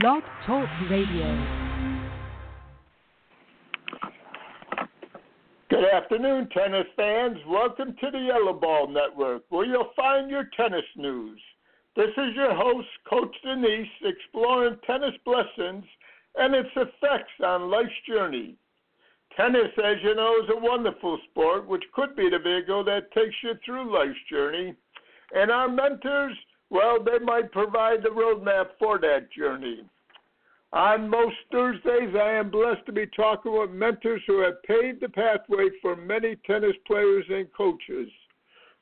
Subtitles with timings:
[0.00, 1.46] Blog Talk Radio.
[5.70, 7.36] Good afternoon, tennis fans.
[7.46, 11.38] Welcome to the Yellow Ball Network, where you'll find your tennis news.
[11.94, 15.84] This is your host, Coach Danise, exploring tennis blessings
[16.36, 18.56] and its effects on life's journey.
[19.36, 23.36] Tennis, as you know, is a wonderful sport which could be the vehicle that takes
[23.44, 24.74] you through life's journey.
[25.36, 26.36] And our mentors,
[26.70, 29.84] well, they might provide the roadmap for that journey.
[30.72, 35.08] On most Thursdays, I am blessed to be talking with mentors who have paved the
[35.08, 38.08] pathway for many tennis players and coaches.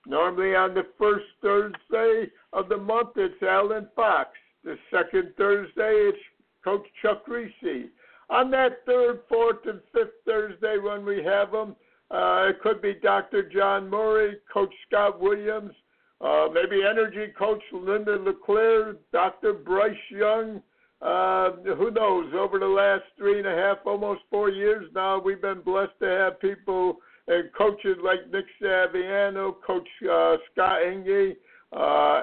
[0.07, 4.31] Normally, on the first Thursday of the month, it's Alan Fox.
[4.65, 6.19] The second Thursday, it's
[6.65, 7.91] Coach Chuck Reese.
[8.31, 11.77] On that third, fourth, and fifth Thursday, when we have them,
[12.11, 13.43] uh, it could be Dr.
[13.49, 15.73] John Murray, Coach Scott Williams,
[16.23, 19.55] uh, maybe Energy Coach Linda LeClaire, Dr.
[19.55, 20.63] Bryce Young.
[21.01, 22.33] Uh, who knows?
[22.33, 26.07] Over the last three and a half, almost four years now, we've been blessed to
[26.07, 26.99] have people
[27.29, 31.37] and coaches like Nick Saviano, Coach uh, Scott Enge,
[31.73, 32.23] uh,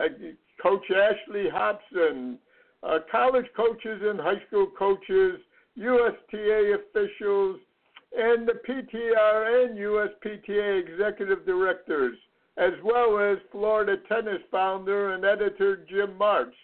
[0.61, 2.38] Coach Ashley Hobson,
[2.84, 5.39] uh, college coaches and high school coaches,
[5.75, 7.59] USTA officials,
[8.17, 12.17] and the PTR and USPTA executive directors,
[12.60, 16.58] as well as Florida tennis founder and editor Jim Marks.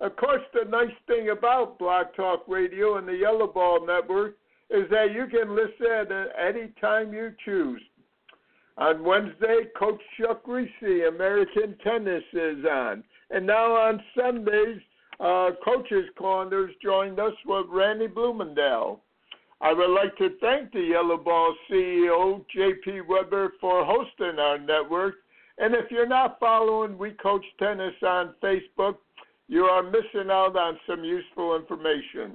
[0.00, 4.36] Of course, the nice thing about Blog Talk Radio and the Yellow Ball Network
[4.70, 7.82] is that you can listen at any time you choose.
[8.78, 10.70] On Wednesday, Coach Chuck Reese,
[11.06, 13.04] American Tennis, is on.
[13.30, 14.80] And now on Sundays,
[15.20, 18.98] uh, Coaches Corners joined us with Randy Bloomendale.
[19.62, 25.14] I would like to thank the Yellow Ball CEO, JP Weber, for hosting our network.
[25.58, 28.96] And if you're not following We Coach Tennis on Facebook,
[29.46, 32.32] you are missing out on some useful information.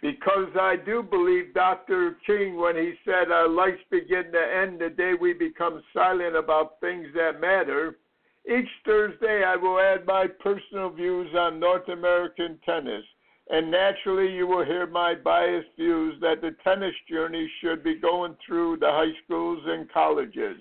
[0.00, 2.16] Because I do believe Dr.
[2.26, 6.80] King when he said our lives begin to end the day we become silent about
[6.80, 7.98] things that matter.
[8.46, 13.04] Each Thursday, I will add my personal views on North American tennis,
[13.48, 18.36] and naturally, you will hear my biased views that the tennis journey should be going
[18.44, 20.56] through the high schools and colleges.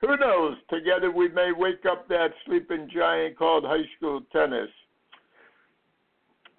[0.00, 0.56] Who knows?
[0.70, 4.70] Together we may wake up that sleeping giant called high school tennis.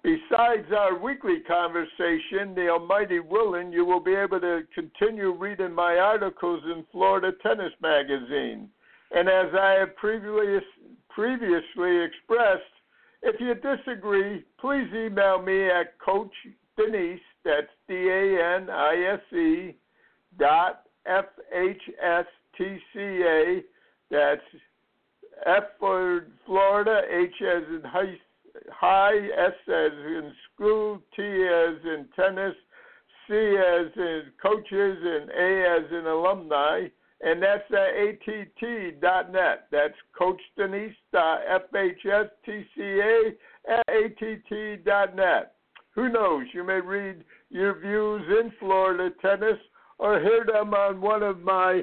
[0.02, 5.96] Besides our weekly conversation, the Almighty willing, you will be able to continue reading my
[5.96, 8.68] articles in Florida Tennis Magazine.
[9.10, 10.60] And as I have previously,
[11.08, 12.62] previously expressed,
[13.26, 16.32] if you disagree, please email me at Coach
[16.78, 19.74] Danise, that's D A N I S E,
[20.38, 22.26] dot F H S
[22.56, 23.62] T C A,
[24.10, 24.40] that's
[25.44, 28.16] F for Florida, H as in high,
[28.70, 32.54] high, S as in school, T as in tennis,
[33.26, 36.86] C as in coaches, and A as in alumni.
[37.22, 39.68] And that's at att.net.
[39.72, 43.32] That's Coach Danise, F-H-S-T-C-A
[43.70, 45.54] at att.net.
[45.94, 46.46] Who knows?
[46.52, 49.58] You may read your views in Florida tennis
[49.98, 51.82] or hear them on one of my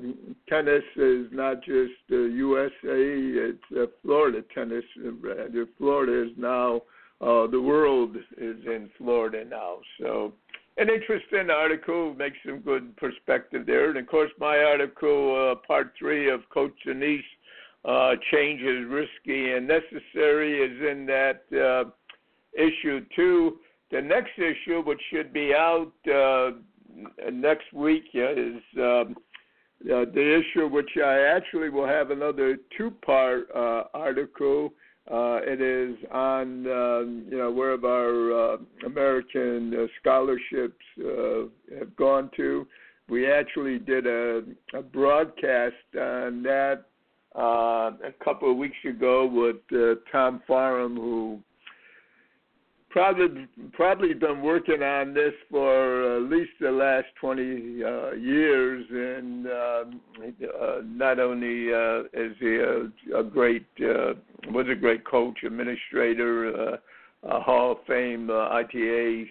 [0.48, 4.84] tennis is not just uh, USA, it's uh, Florida tennis.
[5.04, 6.82] Uh, Florida is now,
[7.20, 9.78] uh, the world is in Florida now.
[10.00, 10.34] So,
[10.78, 13.90] an interesting article, makes some good perspective there.
[13.90, 17.22] And of course, my article, uh, part three of Coach Danise,
[17.84, 21.90] uh, change is risky and necessary, is in that uh,
[22.56, 23.58] issue two
[23.92, 26.52] the next issue, which should be out uh,
[27.32, 29.16] next week, is um,
[29.86, 34.74] uh, the issue which I actually will have another two-part uh, article.
[35.12, 41.96] Uh, it is on um, you know where our uh, American uh, scholarships uh, have
[41.96, 42.68] gone to.
[43.10, 44.44] We actually did a,
[44.76, 46.86] a broadcast on that
[47.36, 51.40] a couple of weeks ago with Tom Parham, who
[52.92, 59.48] probably probably been working on this for at least the last 20 uh, years, and
[59.48, 59.84] uh,
[60.64, 64.14] uh, not only uh, is he a, a great uh,
[64.50, 66.78] was a great coach, administrator, uh,
[67.24, 69.26] a Hall of Fame uh, ITA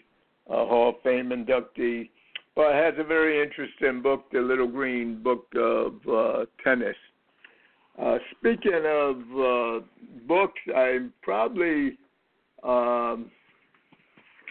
[0.49, 2.11] uh, Hall of Fame inductee,
[2.57, 6.97] but has a very interesting book, the Little Green Book of uh, Tennis.
[8.01, 9.85] Uh, speaking of uh,
[10.27, 11.99] books, I'm probably
[12.63, 13.31] um,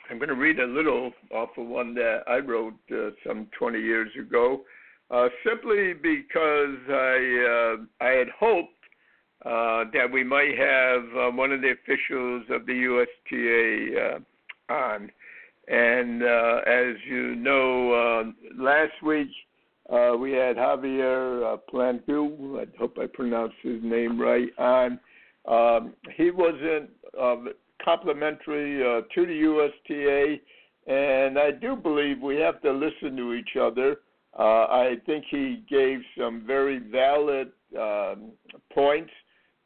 [0.10, 3.80] I'm going to read a little off of one that I wrote uh, some 20
[3.80, 4.62] years ago,
[5.12, 8.74] uh, simply because I uh, I had hoped
[9.46, 14.20] uh, that we might have uh, one of the officials of the USTA
[14.72, 15.12] uh, on.
[15.68, 19.30] And as you know, last week
[19.90, 25.00] we had Javier uh, Plantu, I hope I pronounced his name right, on.
[25.48, 26.90] Um, he wasn't
[27.84, 30.38] complimentary uh, to the USTA,
[30.88, 33.98] and I do believe we have to listen to each other.
[34.38, 38.32] Uh, I think he gave some very valid um,
[38.74, 39.12] points.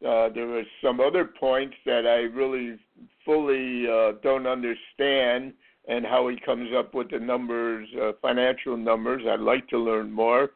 [0.06, 2.77] Uh, there were some other points that I really
[3.25, 5.54] fully uh, don't understand,
[5.88, 9.21] and how he comes up with the numbers, uh, financial numbers.
[9.30, 10.51] I'd like to learn more.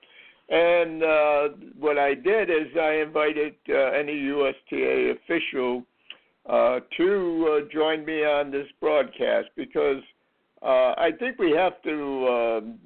[0.49, 5.83] And uh, what I did is I invited uh, any USTA official
[6.49, 10.01] uh, to uh, join me on this broadcast because
[10.61, 12.79] uh, I think we have to, um,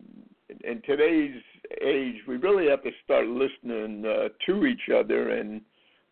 [0.63, 1.41] in today's
[1.79, 5.61] age, we really have to start listening uh, to each other and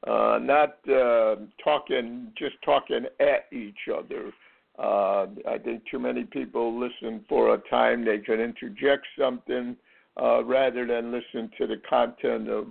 [0.07, 4.31] uh, not uh, talking, just talking at each other.
[4.79, 9.75] I think too many people listen for a time they can interject something
[10.17, 12.67] rather than listen to the content of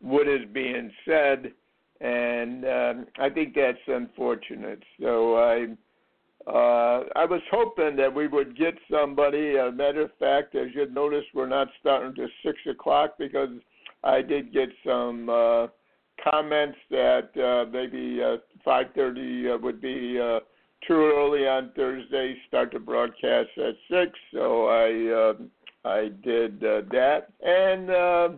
[0.00, 1.52] what is being said
[2.00, 4.82] and um, I think that's unfortunate.
[5.00, 5.66] So I
[6.46, 9.56] uh, I was hoping that we would get somebody.
[9.56, 13.50] A matter of fact, as you notice, we're not starting to six o'clock because
[14.04, 15.66] I did get some uh,
[16.22, 20.40] comments that uh, maybe uh, five thirty uh, would be uh,
[20.86, 22.36] too early on Thursday.
[22.46, 25.44] Start the broadcast at six, so I uh,
[25.86, 27.90] I did uh, that, and.
[27.90, 28.28] Uh,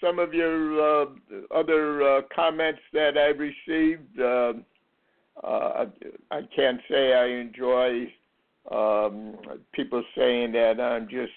[0.00, 1.06] some of your uh,
[1.54, 4.20] other uh, comments that I received.
[4.20, 4.52] Uh,
[5.42, 5.86] uh,
[6.30, 8.12] I can't say I enjoy
[8.70, 9.36] um,
[9.72, 11.32] people saying that I'm just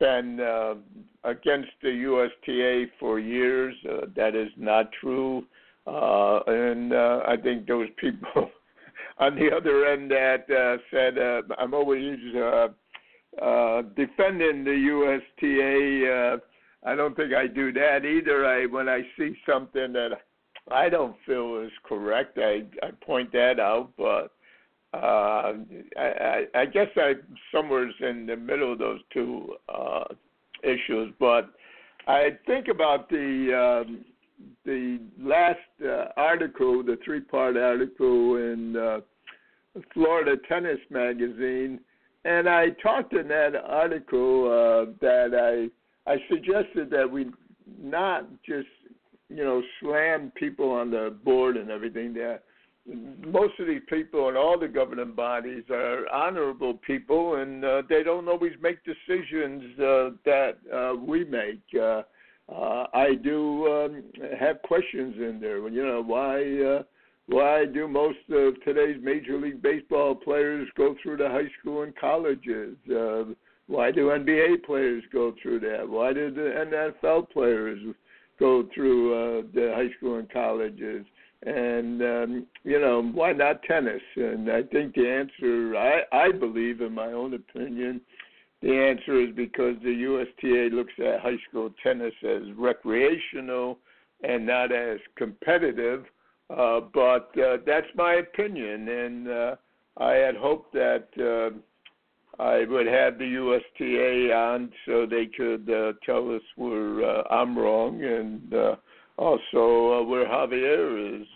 [0.00, 0.40] been
[1.24, 3.74] against the USTA for years.
[4.14, 5.44] That is not true,
[5.86, 8.50] and I think those people
[9.18, 12.18] on the other end that uh, said uh, I'm always.
[12.34, 12.68] Uh,
[13.40, 16.10] uh, defending the USTA.
[16.10, 18.46] Uh, I don't think I do that either.
[18.46, 20.10] I when I see something that
[20.70, 23.90] I don't feel is correct, I I point that out.
[23.98, 24.32] But
[24.94, 25.52] uh,
[25.98, 27.14] I, I I guess I
[27.52, 30.04] somewhere's in the middle of those two uh,
[30.62, 31.12] issues.
[31.20, 31.50] But
[32.06, 34.04] I think about the um,
[34.64, 39.00] the last uh, article, the three-part article in uh,
[39.94, 41.80] Florida Tennis Magazine
[42.26, 47.30] and I talked in that article uh, that I I suggested that we
[47.80, 48.66] not just
[49.28, 52.12] you know slam people on the board and everything.
[52.14, 52.42] That
[53.24, 58.02] most of these people and all the governing bodies are honorable people, and uh, they
[58.02, 61.62] don't always make decisions uh, that uh, we make.
[61.80, 62.02] Uh,
[62.54, 64.02] uh, I do um,
[64.38, 65.66] have questions in there.
[65.68, 66.42] You know why.
[66.62, 66.82] Uh,
[67.28, 71.94] why do most of today's Major League Baseball players go through the high school and
[71.96, 72.76] colleges?
[72.88, 73.24] Uh,
[73.66, 75.88] why do NBA players go through that?
[75.88, 77.80] Why do the NFL players
[78.38, 81.04] go through uh, the high school and colleges?
[81.42, 84.02] And um, you know, why not tennis?
[84.14, 88.00] And I think the answer, I, I believe, in my own opinion,
[88.62, 93.78] the answer is because the USTA looks at high school tennis as recreational
[94.22, 96.06] and not as competitive
[96.48, 99.56] uh, but uh, that's my opinion, and uh,
[99.96, 105.94] I had hoped that uh, I would have the USTA on so they could uh,
[106.04, 108.54] tell us where uh, I'm wrong and
[109.16, 111.26] also where Javier is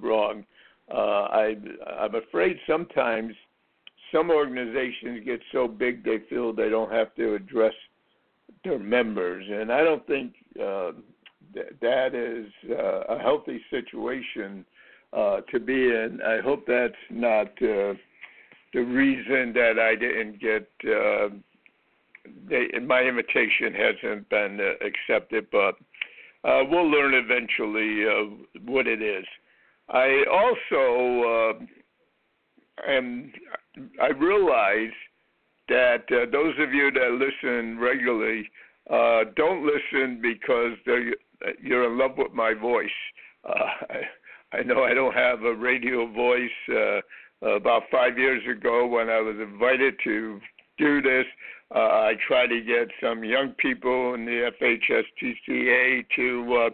[0.00, 0.44] wrong.
[0.88, 1.56] I
[1.98, 3.34] I'm afraid sometimes
[4.12, 7.74] some organizations get so big they feel they don't have to address
[8.64, 10.92] their members, and I don't think uh,
[11.54, 14.64] th- that is uh, a healthy situation
[15.12, 16.20] uh, to be in.
[16.24, 17.94] I hope that's not uh,
[18.72, 20.68] the reason that I didn't get.
[20.84, 21.28] Uh,
[22.48, 25.74] they, my invitation hasn't been uh, accepted, but
[26.44, 29.24] uh, we'll learn eventually uh, what it is.
[29.88, 33.32] I also uh, am.
[34.00, 34.92] I realize
[35.68, 38.48] that uh, those of you that listen regularly
[38.90, 40.72] uh, don't listen because
[41.60, 42.90] you're in love with my voice.
[43.48, 43.52] Uh,
[44.52, 46.50] I, I know I don't have a radio voice.
[46.68, 47.00] Uh,
[47.56, 50.40] about five years ago, when I was invited to
[50.78, 51.24] do this,
[51.74, 56.70] uh, I tried to get some young people in the FHSTCA to uh,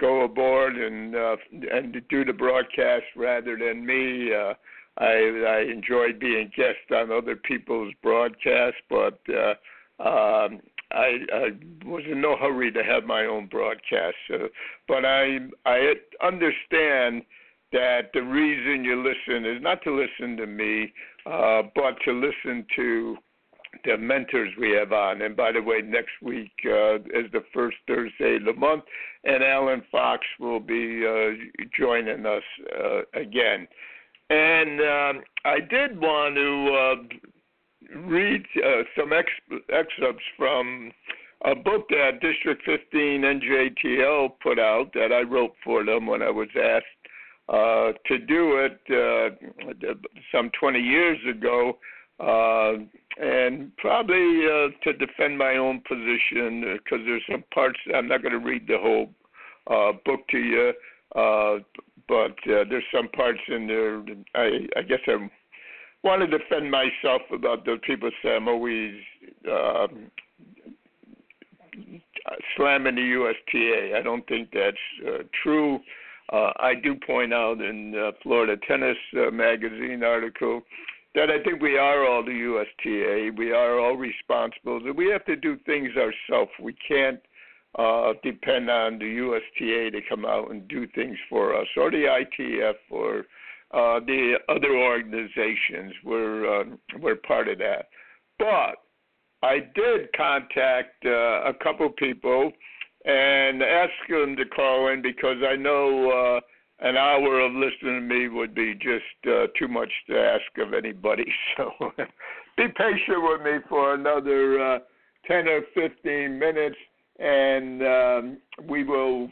[0.00, 1.36] go aboard and uh,
[1.72, 4.34] and to do the broadcast rather than me.
[4.34, 4.54] Uh,
[5.00, 5.14] I,
[5.48, 9.54] I enjoyed being guest on other people's broadcasts, but uh,
[10.02, 10.60] um,
[10.92, 11.48] I, I
[11.84, 14.16] was in no hurry to have my own broadcast.
[14.86, 17.22] But I I understand
[17.72, 20.92] that the reason you listen is not to listen to me,
[21.24, 23.16] uh, but to listen to
[23.84, 25.22] the mentors we have on.
[25.22, 28.84] And by the way, next week uh, is the first Thursday of the month,
[29.24, 32.42] and Alan Fox will be uh, joining us
[32.78, 33.68] uh, again.
[34.30, 40.92] And um, I did want to uh, read uh, some ex- excerpts from
[41.44, 46.30] a book that District 15 NJTL put out that I wrote for them when I
[46.30, 46.84] was asked
[47.48, 49.34] uh, to do it uh,
[50.32, 51.78] some 20 years ago,
[52.20, 52.74] uh,
[53.20, 58.38] and probably uh, to defend my own position because there's some parts I'm not going
[58.38, 59.10] to read the whole
[60.04, 60.72] book to you,
[61.14, 61.58] uh,
[62.08, 64.02] but uh, there's some parts in there.
[64.34, 65.28] I, I guess I
[66.02, 68.94] want to defend myself about those people say I'm always.
[69.50, 69.86] Uh,
[72.56, 73.96] slamming the USTA.
[73.96, 74.76] I don't think that's
[75.06, 75.80] uh, true.
[76.32, 80.62] Uh, I do point out in the Florida Tennis uh, Magazine article
[81.14, 83.32] that I think we are all the USTA.
[83.36, 84.80] We are all responsible.
[84.94, 86.52] We have to do things ourselves.
[86.62, 87.20] We can't
[87.78, 92.04] uh, depend on the USTA to come out and do things for us, or the
[92.04, 93.18] ITF, or
[93.72, 95.94] uh, the other organizations.
[96.04, 96.64] We're uh,
[96.98, 97.86] we're part of that.
[98.38, 98.76] But
[99.42, 102.52] I did contact uh, a couple people
[103.04, 108.00] and ask them to call in because I know uh, an hour of listening to
[108.00, 111.24] me would be just uh, too much to ask of anybody.
[111.56, 111.92] So
[112.56, 114.78] be patient with me for another uh,
[115.26, 116.76] 10 or 15 minutes,
[117.20, 119.28] and um, we will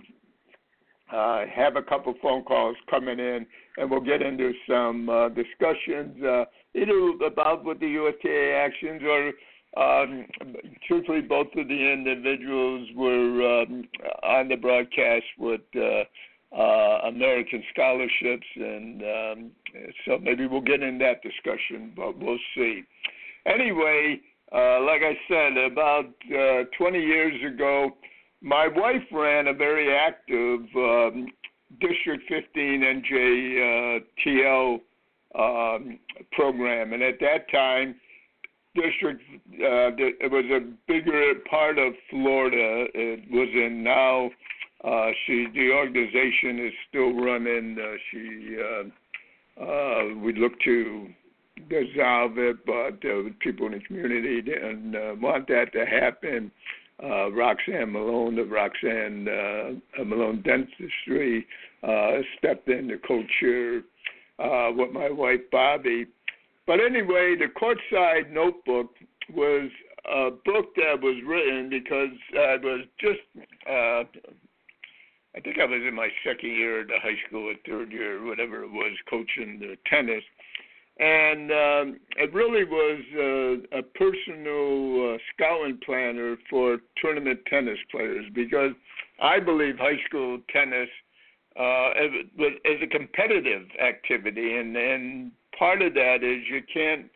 [1.13, 3.47] uh, have a couple phone calls coming in,
[3.79, 9.33] and we'll get into some uh, discussions uh, either about what the USTA actions or
[9.77, 10.27] um,
[10.87, 13.85] truthfully, both of the individuals were um,
[14.23, 16.05] on the broadcast with uh,
[16.57, 19.51] uh, American scholarships, and um,
[20.07, 22.83] so maybe we'll get in that discussion, but we'll see.
[23.47, 24.21] Anyway,
[24.53, 27.91] uh, like I said, about uh, 20 years ago,
[28.41, 31.27] my wife ran a very active um,
[31.81, 33.03] District 15
[34.25, 34.81] NJTL
[35.35, 35.99] uh, um,
[36.33, 37.95] program, and at that time,
[38.75, 39.23] district.
[39.55, 42.87] Uh, it was a bigger part of Florida.
[42.95, 44.31] It was in now.
[44.85, 47.77] Uh, she the organization is still running.
[47.79, 51.09] Uh, she uh, uh, we look to
[51.69, 56.51] dissolve it, but uh, people in the community didn't uh, want that to happen.
[57.03, 61.47] Uh, Roxanne Malone of Roxanne uh, Malone Dentistry
[61.83, 63.83] uh, stepped in to co-chair
[64.39, 66.07] uh, with my wife Bobby
[66.69, 68.91] but anyway, the courtside notebook
[69.35, 69.71] was
[70.05, 73.21] a book that was written because I was just,
[73.67, 74.05] uh,
[75.35, 78.23] I think I was in my second year at the high school, or third year,
[78.23, 80.23] whatever it was, coaching the tennis.
[80.99, 88.25] And um, it really was uh, a personal uh, scouting planner for tournament tennis players
[88.35, 88.73] because
[89.21, 90.89] I believe high school tennis
[91.59, 91.91] uh,
[92.65, 97.07] is a competitive activity, and and part of that is you can't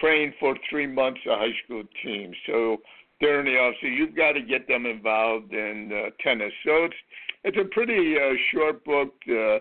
[0.00, 2.32] train for three months a high school team.
[2.46, 2.78] So
[3.20, 6.52] during the off season, you've got to get them involved in uh, tennis.
[6.64, 6.96] So it's
[7.44, 9.58] it's a pretty uh, short book, uh,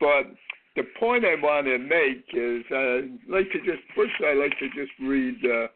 [0.00, 0.32] but
[0.76, 4.58] the point I want to make is uh, I'd like to just first I'd like
[4.58, 5.68] to just read uh,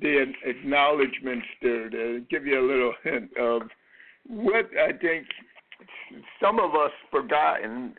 [0.00, 3.62] the acknowledgments there to give you a little hint of
[4.28, 5.26] what I think
[6.40, 7.94] some of us forgot in,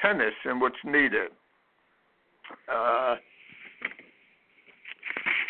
[0.00, 1.30] tennis and what's needed.
[2.68, 3.16] uh,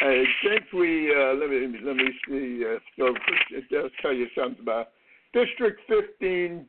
[0.00, 2.64] I think we uh, let me let me see.
[2.64, 3.14] Uh, so
[3.78, 4.88] I'll tell you something about
[5.32, 6.66] District 15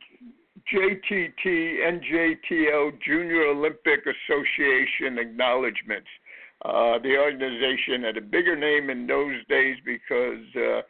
[0.71, 6.07] JTT NJTL Junior Olympic Association acknowledgments.
[6.63, 10.81] Uh, the organization had a bigger name in those days because uh,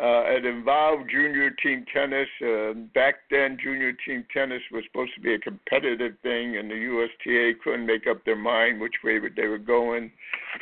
[0.00, 2.28] uh, it involved junior team tennis.
[2.42, 6.76] Uh, back then, junior team tennis was supposed to be a competitive thing, and the
[6.76, 10.10] USTA couldn't make up their mind which way they were going.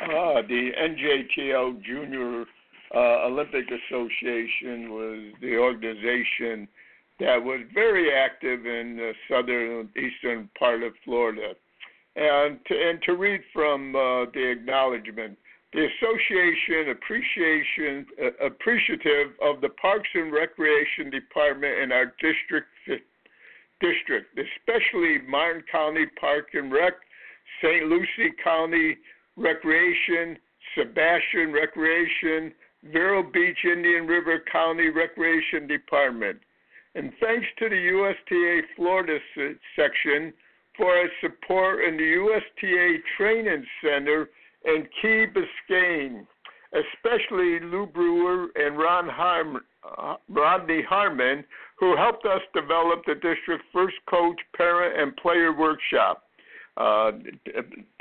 [0.01, 2.45] Uh, the NJTL Junior
[2.93, 6.67] uh, Olympic Association was the organization
[7.21, 11.53] that was very active in the southern eastern part of Florida.
[12.15, 15.37] And to, and to read from uh, the acknowledgement,
[15.71, 22.67] the association appreciation uh, appreciative of the Parks and Recreation Department in our district
[23.79, 26.93] district, especially Martin County Park and Rec,
[27.63, 27.87] St.
[27.87, 28.97] Lucie County
[29.37, 30.37] Recreation,
[30.77, 32.53] Sebastian Recreation,
[32.91, 36.37] Vero Beach Indian River County Recreation Department.
[36.95, 39.17] And thanks to the USTA Florida
[39.75, 40.33] section
[40.77, 44.29] for its support in the USTA Training Center
[44.65, 46.25] in Key Biscayne,
[46.73, 49.61] especially Lou Brewer and Ron Harm,
[49.97, 51.45] uh, Rodney Harmon,
[51.79, 56.23] who helped us develop the district's first coach, parent, and player workshop.
[56.77, 57.11] Uh,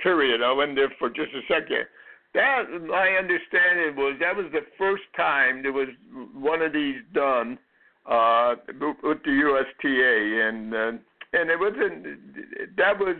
[0.02, 0.42] period.
[0.42, 1.86] I'll end there for just a second.
[2.34, 5.88] That, my understanding was, that was the first time there was
[6.32, 7.58] one of these done
[8.06, 8.54] uh,
[9.02, 10.92] with the USTA, and uh,
[11.32, 12.76] and it wasn't.
[12.76, 13.16] That was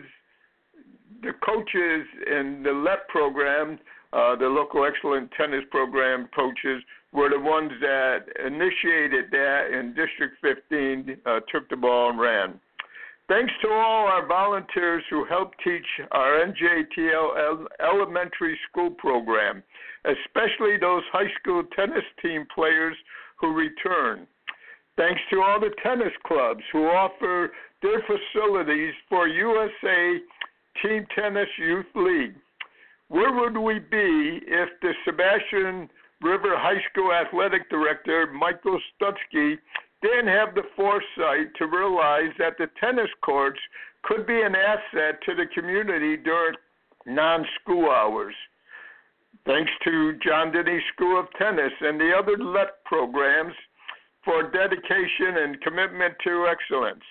[1.22, 3.78] the coaches in the LEP program,
[4.12, 6.82] uh, the local excellent tennis program coaches,
[7.12, 12.60] were the ones that initiated that, and District 15 uh, took the ball and ran.
[13.28, 19.62] Thanks to all our volunteers who helped teach our NJTL elementary school program,
[20.04, 22.96] especially those high school tennis team players
[23.40, 24.26] who return.
[24.96, 30.18] Thanks to all the tennis clubs who offer their facilities for USA
[30.82, 32.34] Team Tennis Youth League.
[33.08, 35.88] Where would we be if the Sebastian
[36.22, 39.58] River High School athletic director, Michael Stutzky,
[40.02, 43.58] didn't have the foresight to realize that the tennis courts
[44.02, 46.54] could be an asset to the community during
[47.06, 48.34] non school hours?
[49.46, 53.54] Thanks to John Danise School of Tennis and the other LEP programs
[54.24, 57.04] for dedication and commitment to excellence.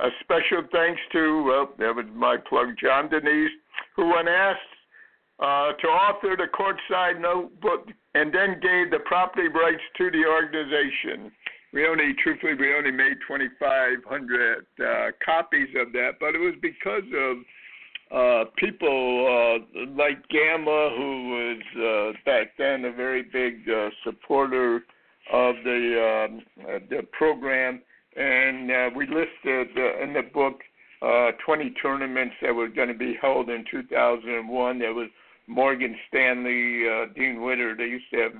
[0.00, 3.48] A special thanks to, well, that was my plug, John Danise,
[3.94, 4.60] who, when asked
[5.38, 11.32] uh, to author the courtside notebook and then gave the property rights to the organization.
[11.72, 17.04] We only, truthfully, we only made 2,500 uh, copies of that, but it was because
[17.16, 17.36] of
[18.12, 24.82] uh, people uh, like Gamma, who was uh, back then a very big uh, supporter
[25.30, 27.80] of the um, uh, the program
[28.16, 30.60] and uh, we listed uh, in the book
[31.00, 34.78] uh, 20 tournaments that were going to be held in 2001.
[34.78, 35.08] There was
[35.46, 37.74] Morgan Stanley, uh, Dean Witter.
[37.76, 38.32] They used to have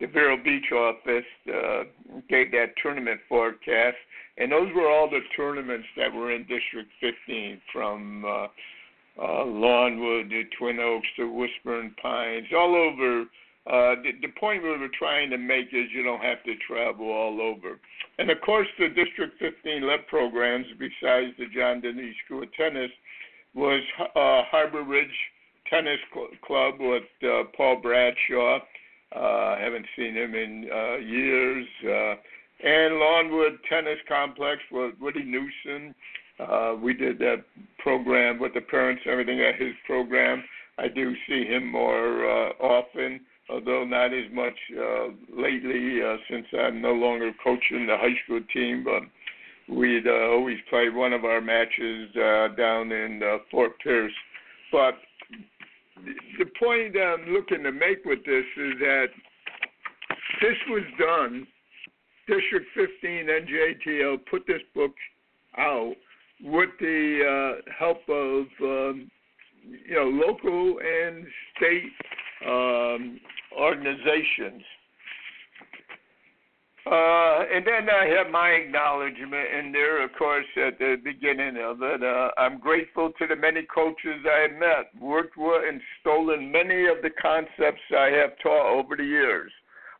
[0.00, 1.82] the Vero Beach office uh,
[2.28, 3.96] gave that tournament forecast,
[4.36, 10.30] and those were all the tournaments that were in District 15, from uh, uh, Lawnwood
[10.30, 13.24] to Twin Oaks to Whispering Pines, all over
[13.68, 17.10] uh, the, the point we were trying to make is you don't have to travel
[17.10, 17.78] all over.
[18.18, 22.90] And of course, the District 15 LEP programs, besides the John Danise School of Tennis,
[23.54, 25.06] was uh, Harbor Ridge
[25.68, 28.58] Tennis Cl- Club with uh, Paul Bradshaw.
[29.14, 31.66] Uh, I haven't seen him in uh, years.
[31.84, 32.14] Uh,
[32.64, 35.94] and Lawnwood Tennis Complex with Woody Newsom.
[36.40, 37.44] Uh, we did that
[37.78, 40.42] program with the parents, everything at his program.
[40.78, 46.46] I do see him more uh, often although not as much uh, lately uh, since
[46.58, 48.84] I'm no longer coaching the high school team.
[48.84, 49.02] But
[49.74, 54.12] we'd uh, always play one of our matches uh, down in uh, Fort Pierce.
[54.70, 54.94] But
[56.38, 59.06] the point I'm looking to make with this is that
[60.40, 61.46] this was done.
[62.26, 64.92] District 15 NJTL put this book
[65.56, 65.94] out
[66.42, 69.10] with the uh, help of um,
[69.64, 71.90] you know local and state
[72.46, 73.20] um,
[73.58, 74.62] organizations.
[76.86, 81.82] Uh, and then I have my acknowledgement in there, of course, at the beginning of
[81.82, 82.02] it.
[82.02, 86.86] Uh, I'm grateful to the many coaches I have met, worked with, and stolen many
[86.86, 89.52] of the concepts I have taught over the years.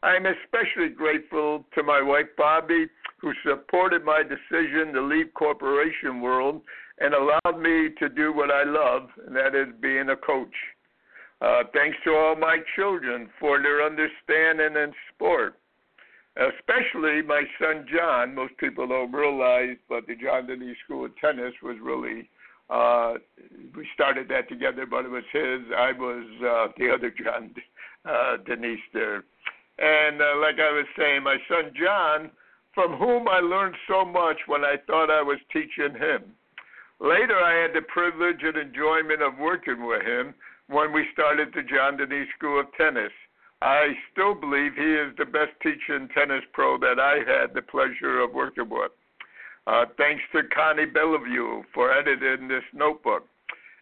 [0.02, 2.86] I am especially grateful to my wife, Bobby,
[3.20, 6.62] who supported my decision to leave corporation world
[7.00, 10.54] and allowed me to do what I love, and that is being a coach.
[11.40, 15.54] Uh, thanks to all my children for their understanding and sport,
[16.36, 18.34] especially my son John.
[18.34, 22.28] Most people don't realize, but the John Danise School of Tennis was really
[22.70, 23.14] uh,
[23.74, 25.60] we started that together, but it was his.
[25.76, 27.54] I was uh, the other John
[28.04, 29.24] uh, Danise there.
[29.78, 32.30] And uh, like I was saying, my son John,
[32.74, 36.34] from whom I learned so much when I thought I was teaching him.
[37.00, 40.34] Later, I had the privilege and enjoyment of working with him
[40.68, 43.12] when we started the John Danise School of Tennis.
[43.60, 47.62] I still believe he is the best teacher teaching tennis pro that I had the
[47.62, 48.92] pleasure of working with.
[49.66, 53.26] Uh, thanks to Connie Bellevue for editing this notebook.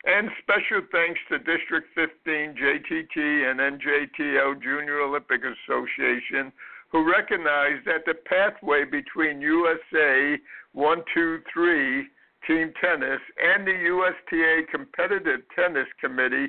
[0.05, 6.53] And special thanks to District 15, JTT, and NJTL Junior Olympic Association,
[6.90, 10.38] who recognized that the pathway between USA
[10.72, 12.09] 123
[12.46, 16.49] Team Tennis and the USTA Competitive Tennis Committee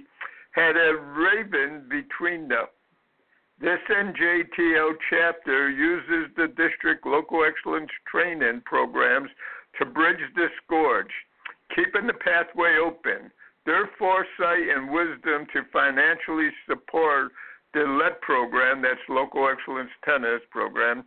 [0.51, 2.65] had a raven between them.
[3.59, 9.29] This NJTL chapter uses the district local excellence training programs
[9.79, 11.11] to bridge this gorge,
[11.75, 13.31] keeping the pathway open.
[13.65, 17.31] Their foresight and wisdom to financially support
[17.73, 21.03] the LET program, that's Local Excellence Tennis Program,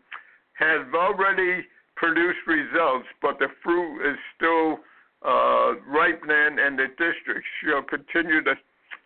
[0.58, 1.64] has already
[2.00, 4.78] produced results, but the fruit is still
[5.22, 8.56] uh, ripening, and the district shall continue to uh,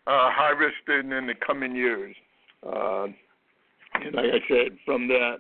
[0.07, 2.15] harvest it in the coming years.
[2.65, 3.07] Uh,
[3.95, 5.39] and like I said, from that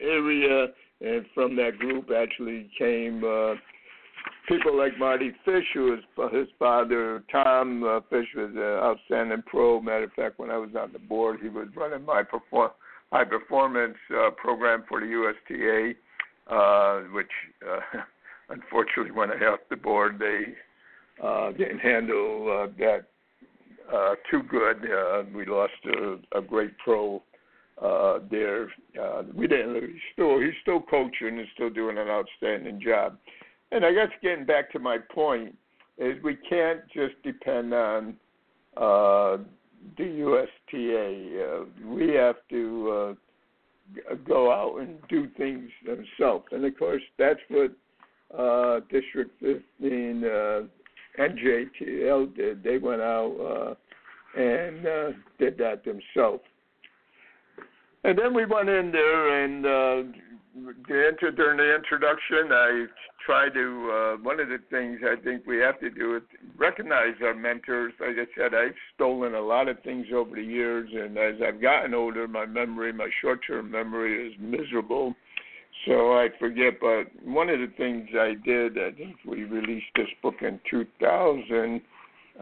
[0.00, 0.68] area
[1.02, 3.54] and from that group actually came uh,
[4.48, 7.22] people like Mardy Fish, who was his father.
[7.30, 9.82] Tom uh, Fish was an outstanding pro.
[9.82, 12.70] Matter of fact, when I was on the board, he was running my perform
[13.12, 15.94] high performance uh, program for the USTA,
[16.46, 17.30] uh, which
[17.68, 18.00] uh,
[18.50, 20.54] unfortunately, when I left the board, they
[21.22, 23.06] uh, didn't handle uh, that
[23.92, 24.90] uh, too good.
[24.90, 27.22] Uh, we lost a, a great pro
[27.82, 28.68] uh, there.
[29.00, 29.74] Uh, we didn't.
[29.74, 33.16] He's still he's still coaching and still doing an outstanding job.
[33.72, 35.56] And I guess getting back to my point
[35.98, 38.16] is we can't just depend on
[38.76, 39.38] uh,
[39.96, 41.44] the USTA.
[41.44, 43.14] Uh, we have to uh,
[44.26, 46.46] go out and do things themselves.
[46.52, 47.72] And of course, that's what
[48.36, 50.62] uh, District 15 uh,
[51.18, 52.62] NJTL did.
[52.62, 53.76] They went out
[54.36, 56.42] uh, and uh, did that themselves.
[58.04, 60.18] And then we went in there and uh,
[60.86, 62.86] during the introduction, I
[63.24, 66.22] try to, uh, one of the things I think we have to do is
[66.56, 67.92] recognize our mentors.
[68.00, 71.60] Like I said, I've stolen a lot of things over the years, and as I've
[71.60, 75.14] gotten older, my memory, my short term memory is miserable.
[75.86, 80.08] So I forget, but one of the things I did, I think we released this
[80.22, 81.80] book in 2000,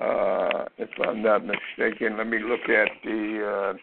[0.01, 2.16] uh, if I'm not mistaken.
[2.16, 3.77] Let me look at the.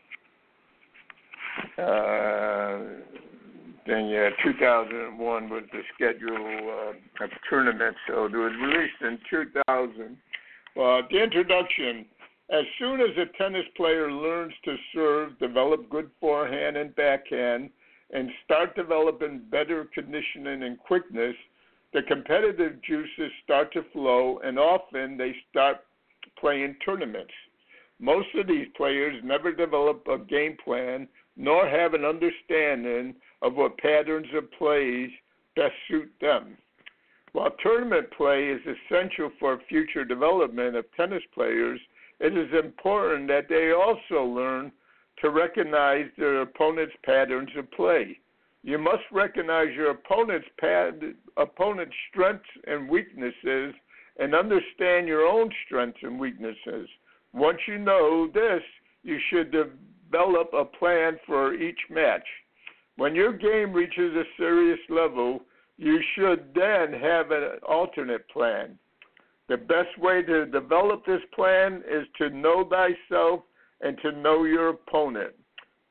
[1.78, 2.80] Uh, uh,
[3.86, 8.00] then yeah, 2001 was the schedule uh, of tournaments.
[8.08, 10.17] So it was released in 2000.
[10.76, 12.06] Well, the introduction.
[12.52, 17.71] As soon as a tennis player learns to serve, develop good forehand and backhand,
[18.13, 21.36] and start developing better conditioning and quickness,
[21.93, 25.78] the competitive juices start to flow, and often they start
[26.39, 27.34] playing tournaments.
[28.00, 33.78] Most of these players never develop a game plan nor have an understanding of what
[33.78, 35.10] patterns of plays
[35.56, 36.58] best suit them.
[37.32, 41.80] While tournament play is essential for future development of tennis players,
[42.19, 44.71] it is important that they also learn
[45.21, 48.19] to recognize their opponent's patterns of play.
[48.63, 51.02] You must recognize your opponent's pad,
[51.38, 53.76] opponent's strengths and weaknesses
[54.17, 56.88] and understand your own strengths and weaknesses.
[57.34, 58.62] Once you know this,
[59.04, 62.26] you should develop a plan for each match.
[62.97, 65.41] When your game reaches a serious level,
[65.77, 68.77] you should then have an alternate plan.
[69.47, 73.41] The best way to develop this plan is to know thyself
[73.81, 75.34] and to know your opponent.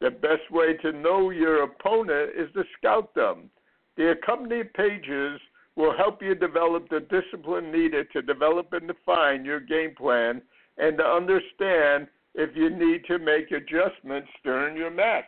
[0.01, 3.51] The best way to know your opponent is to scout them.
[3.97, 5.41] The accompanying pages
[5.77, 10.43] will help you develop the discipline needed to develop and define your game plan
[10.79, 15.25] and to understand if you need to make adjustments during your match.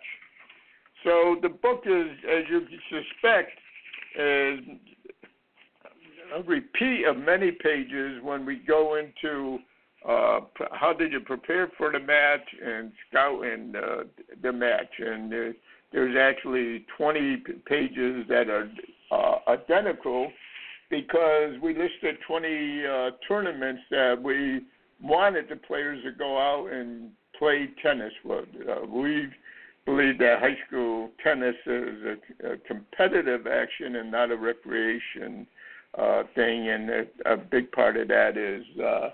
[1.07, 3.53] So the book is, as you suspect,
[4.19, 4.57] a
[6.45, 9.59] repeat of many pages when we go into
[10.07, 10.40] uh,
[10.73, 14.03] how did you prepare for the match and scouting uh,
[14.42, 14.90] the match.
[14.99, 15.31] And
[15.92, 18.69] there's actually 20 pages that are
[19.12, 20.33] uh, identical
[20.90, 24.62] because we listed 20 uh, tournaments that we
[25.01, 28.12] wanted the players to go out and play tennis.
[28.25, 29.29] Well, uh, we
[29.87, 35.46] believe that high school tennis is a, a competitive action and not a recreation
[35.96, 39.11] uh, thing, and a, a big part of that is uh,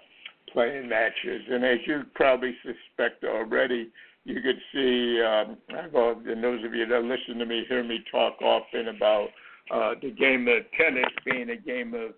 [0.53, 1.43] playing matches.
[1.49, 3.91] And as you probably suspect already,
[4.25, 5.57] you could see, um,
[5.93, 9.29] well, and those of you that listen to me hear me talk often about
[9.71, 12.13] uh, the game of tennis being a game of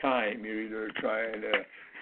[0.00, 0.44] time.
[0.44, 1.52] You're either trying to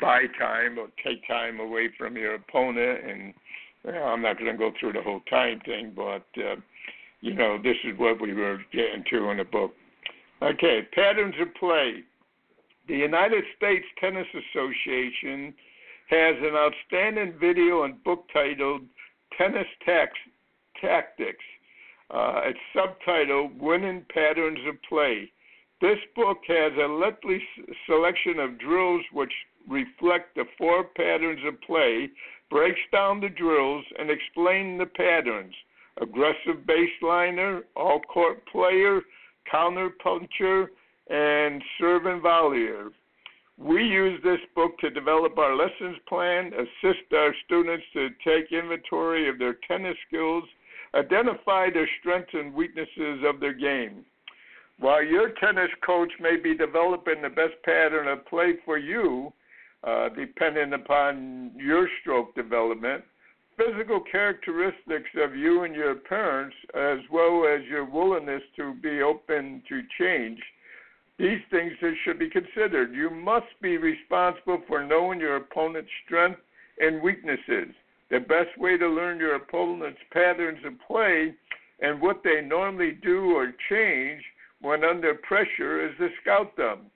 [0.00, 3.00] buy time or take time away from your opponent.
[3.08, 3.34] And
[3.86, 6.56] well, I'm not going to go through the whole time thing, but uh,
[7.20, 9.72] you know this is what we were getting to in the book.
[10.42, 12.02] Okay, patterns of play.
[12.88, 15.54] The United States Tennis Association
[16.10, 18.82] has an outstanding video and book titled
[19.36, 20.12] Tennis Tax-
[20.80, 21.44] Tactics.
[22.10, 25.30] Uh, it's subtitled Winning Patterns of Play.
[25.80, 27.42] This book has a lengthy
[27.86, 29.32] selection of drills which
[29.68, 32.08] reflect the four patterns of play,
[32.50, 35.54] breaks down the drills, and explains the patterns
[36.00, 39.00] aggressive baseliner, all court player,
[39.50, 40.70] counter puncher,
[41.08, 42.90] and serve and volleyer.
[43.58, 49.28] We use this book to develop our lessons plan, assist our students to take inventory
[49.28, 50.44] of their tennis skills,
[50.94, 54.04] identify their strengths and weaknesses of their game.
[54.78, 59.32] While your tennis coach may be developing the best pattern of play for you,
[59.86, 63.04] uh, depending upon your stroke development,
[63.56, 69.62] physical characteristics of you and your parents, as well as your willingness to be open
[69.68, 70.38] to change,
[71.18, 71.72] these things
[72.04, 72.94] should be considered.
[72.94, 76.42] You must be responsible for knowing your opponent's strengths
[76.78, 77.74] and weaknesses.
[78.10, 81.32] The best way to learn your opponent's patterns of play
[81.80, 84.22] and what they normally do or change
[84.60, 86.90] when under pressure is to scout them.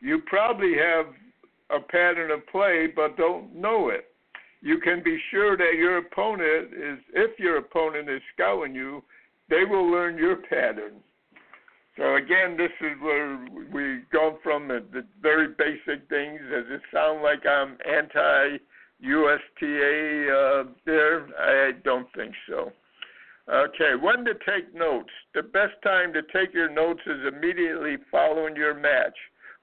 [0.00, 1.06] You probably have
[1.70, 4.06] a pattern of play but don't know it.
[4.60, 9.02] You can be sure that your opponent is, if your opponent is scouting you,
[9.50, 10.94] they will learn your pattern.
[11.96, 13.38] So again, this is where
[13.72, 16.40] we go from the, the very basic things.
[16.50, 18.58] Does it sound like I'm anti
[19.00, 21.26] USTA uh, there?
[21.38, 22.72] I don't think so.
[23.52, 25.10] Okay, when to take notes.
[25.34, 29.16] The best time to take your notes is immediately following your match.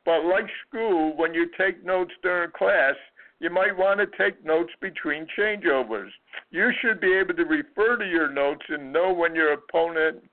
[0.06, 2.96] But like school, when you take notes during class,
[3.40, 6.10] you might want to take notes between changeovers.
[6.52, 10.26] You should be able to refer to your notes and know when your opponent's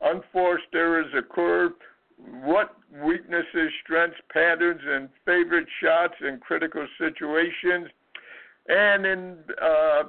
[0.00, 1.72] unforced errors occur,
[2.44, 7.88] what weaknesses, strengths, patterns, and favorite shots in critical situations,
[8.68, 10.04] and in uh,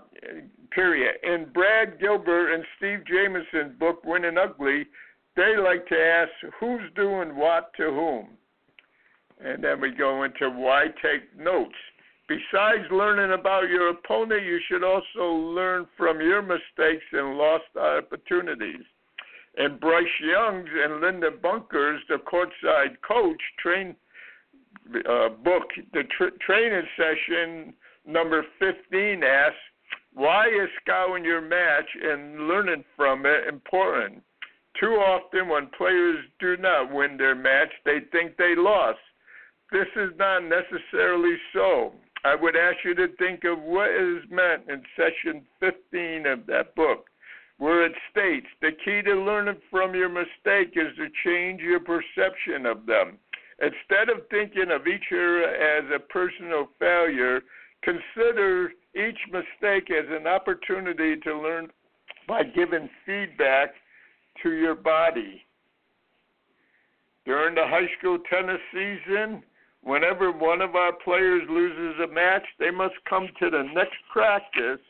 [0.71, 1.15] period.
[1.23, 4.85] In Brad Gilbert and Steve Jamison's book Winning Ugly,
[5.35, 8.37] they like to ask who's doing what to whom.
[9.43, 11.75] And then we go into why take notes.
[12.27, 18.83] Besides learning about your opponent, you should also learn from your mistakes and lost opportunities.
[19.57, 23.95] And Bryce Young's and Linda Bunker's, the courtside coach, train
[25.07, 27.73] uh, book, the tr- training session
[28.05, 29.57] number 15 asks,
[30.13, 34.23] why is scouting your match and learning from it important?
[34.79, 38.99] Too often, when players do not win their match, they think they lost.
[39.73, 41.91] This is not necessarily so.
[42.23, 46.73] I would ask you to think of what is meant in session 15 of that
[46.75, 47.07] book,
[47.57, 52.65] where it states the key to learning from your mistake is to change your perception
[52.65, 53.17] of them.
[53.59, 57.41] Instead of thinking of each error as a personal failure,
[57.83, 61.67] Consider each mistake as an opportunity to learn
[62.27, 63.73] by giving feedback
[64.41, 65.43] to your body.
[67.25, 69.43] During the high school tennis season,
[69.83, 74.83] whenever one of our players loses a match, they must come to the next practice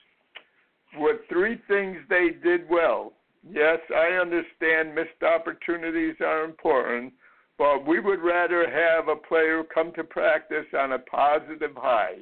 [0.97, 3.13] with three things they did well.
[3.49, 7.13] Yes, I understand missed opportunities are important,
[7.57, 12.15] but we would rather have a player come to practice on a positive high.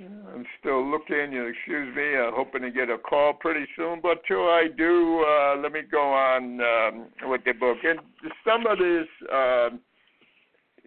[0.00, 1.32] I'm still looking.
[1.34, 2.16] Excuse me.
[2.16, 4.00] I'm hoping to get a call pretty soon.
[4.00, 7.78] But till I do, uh, let me go on um, with the book.
[7.82, 7.98] And
[8.46, 9.70] some of this, uh,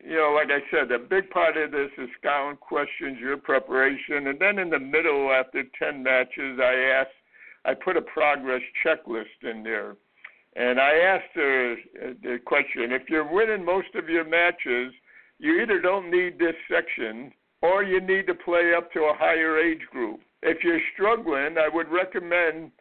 [0.03, 4.27] you know, like I said, a big part of this is scouting questions, your preparation,
[4.27, 7.09] and then in the middle, after ten matches, I asked,
[7.65, 9.95] I put a progress checklist in there,
[10.55, 11.75] and I asked the,
[12.23, 14.93] the question: If you're winning most of your matches,
[15.39, 19.59] you either don't need this section or you need to play up to a higher
[19.59, 20.19] age group.
[20.41, 22.71] If you're struggling, I would recommend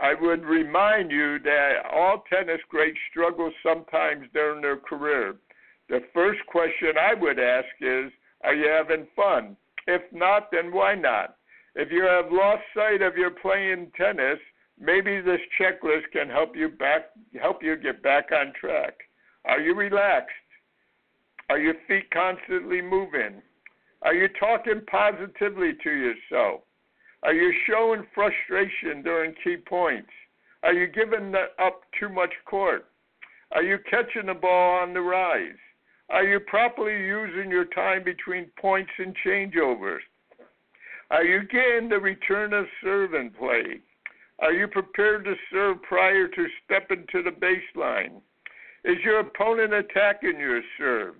[0.00, 5.34] I would remind you that all tennis greats struggle sometimes during their career.
[5.88, 8.12] The first question I would ask is
[8.44, 9.56] Are you having fun?
[9.86, 11.36] If not, then why not?
[11.74, 14.38] If you have lost sight of your playing tennis,
[14.78, 18.94] maybe this checklist can help you back help you get back on track.
[19.44, 20.34] Are you relaxed?
[21.48, 23.40] Are your feet constantly moving?
[24.02, 26.60] Are you talking positively to yourself?
[27.22, 30.10] Are you showing frustration during key points?
[30.62, 32.86] Are you giving up too much court?
[33.52, 35.56] Are you catching the ball on the rise?
[36.10, 40.00] Are you properly using your time between points and changeovers?
[41.10, 43.80] Are you getting the return of serve in play?
[44.40, 48.20] Are you prepared to serve prior to stepping to the baseline?
[48.84, 51.14] Is your opponent attacking your serve?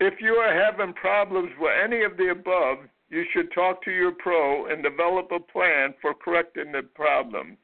[0.00, 4.12] If you are having problems with any of the above, you should talk to your
[4.12, 7.56] pro and develop a plan for correcting the problem.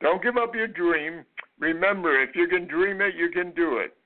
[0.00, 1.24] Don't give up your dream.
[1.58, 3.96] Remember, if you can dream it, you can do it.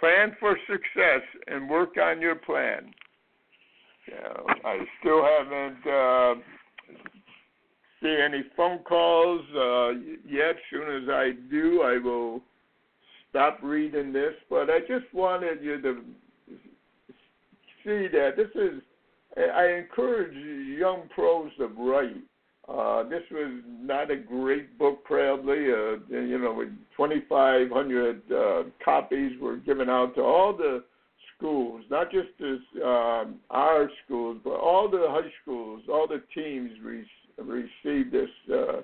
[0.00, 2.92] Plan for success and work on your plan.
[4.64, 6.34] I still haven't uh,
[8.02, 9.90] seen any phone calls uh,
[10.26, 10.56] yet.
[10.70, 12.40] Soon as I do, I will
[13.28, 14.34] stop reading this.
[14.48, 16.02] But I just wanted you to
[17.84, 18.80] see that this is
[19.36, 20.34] I encourage
[20.78, 22.16] young pros to write.
[22.70, 25.72] Uh, this was not a great book, probably.
[25.72, 30.84] Uh, you know, with 2,500 uh, copies were given out to all the
[31.36, 36.70] schools, not just this, um, our schools, but all the high schools, all the teams
[36.82, 37.06] re-
[37.38, 38.82] received this uh,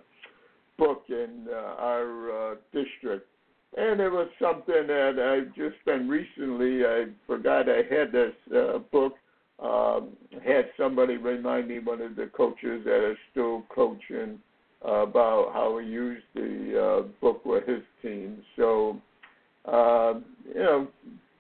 [0.79, 3.29] book in uh, our uh, district.
[3.77, 6.85] And it was something that I just been recently.
[6.85, 9.15] I forgot I had this uh, book
[9.63, 10.11] um,
[10.45, 14.39] had somebody remind me, one of the coaches that is still coaching,
[14.87, 18.43] uh, about how he used the uh, book with his team.
[18.57, 19.01] So,
[19.65, 20.15] uh,
[20.47, 20.89] you know,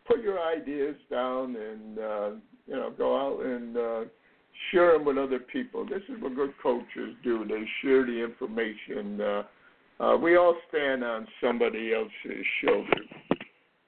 [0.06, 2.30] put your ideas down and uh,
[2.66, 4.00] you know go out and uh,
[4.70, 5.84] share them with other people.
[5.84, 7.44] This is what good coaches do.
[7.46, 9.20] They share the information.
[9.20, 9.42] Uh,
[9.98, 13.08] uh, we all stand on somebody else's shoulders.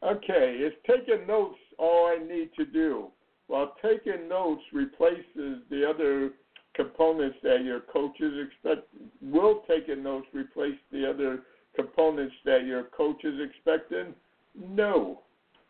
[0.03, 3.09] Okay, is taking notes all I need to do?
[3.49, 6.31] While taking notes replaces the other
[6.75, 8.87] components that your coaches expect
[9.21, 11.41] will taking notes replace the other
[11.75, 14.15] components that your coach is expecting
[14.55, 15.23] no.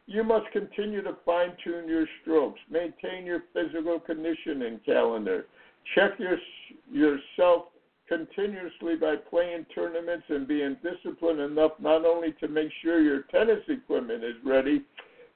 [0.07, 2.61] You must continue to fine tune your strokes.
[2.71, 5.47] Maintain your physical conditioning calendar.
[5.95, 6.39] Check your
[6.91, 7.67] yourself
[8.09, 13.63] continuously by playing tournaments and being disciplined enough not only to make sure your tennis
[13.69, 14.83] equipment is ready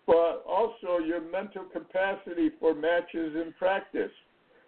[0.07, 4.11] but also your mental capacity for matches and practice.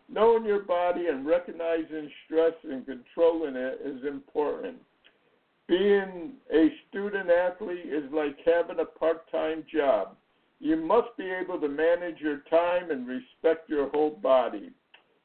[0.08, 4.76] Knowing your body and recognizing stress and controlling it is important.
[5.66, 10.16] Being a student athlete is like having a part time job.
[10.60, 14.70] You must be able to manage your time and respect your whole body.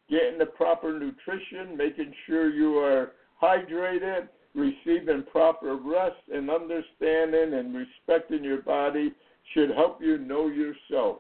[0.10, 7.76] Getting the proper nutrition, making sure you are hydrated, receiving proper rest, and understanding and
[7.76, 9.14] respecting your body
[9.54, 11.20] should help you know yourself.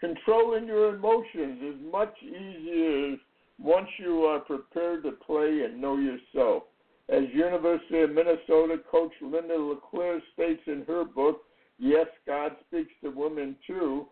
[0.00, 3.16] Controlling your emotions is much easier
[3.58, 6.64] once you are prepared to play and know yourself.
[7.08, 11.42] As University of Minnesota coach Linda LeClaire states in her book,
[11.78, 14.06] Yes, God Speaks to Women Too,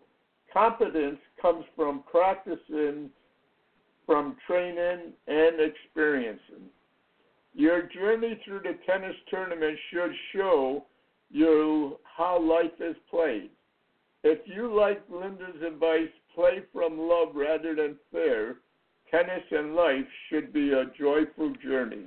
[0.53, 3.09] competence comes from practicing,
[4.05, 6.69] from training, and experiencing.
[7.53, 10.85] Your journey through the tennis tournament should show
[11.31, 13.49] you how life is played.
[14.23, 18.57] If you like Linda's advice, play from love rather than fear,
[19.11, 22.05] tennis and life should be a joyful journey.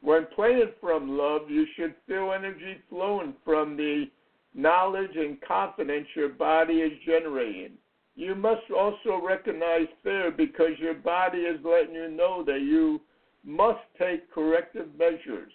[0.00, 4.10] When playing from love, you should feel energy flowing from the
[4.54, 7.72] knowledge and confidence your body is generating.
[8.16, 13.00] You must also recognize fear because your body is letting you know that you
[13.44, 15.52] must take corrective measures.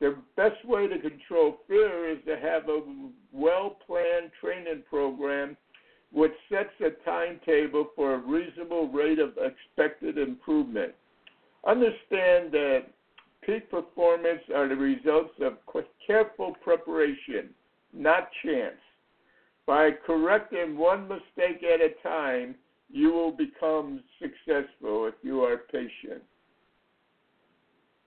[0.00, 2.82] The best way to control fear is to have a
[3.32, 5.56] well planned training program
[6.12, 10.92] which sets a timetable for a reasonable rate of expected improvement.
[11.66, 12.84] Understand that
[13.42, 15.54] peak performance are the results of
[16.06, 17.50] careful preparation,
[17.92, 18.76] not chance.
[19.66, 22.54] By correcting one mistake at a time,
[22.88, 26.22] you will become successful if you are patient.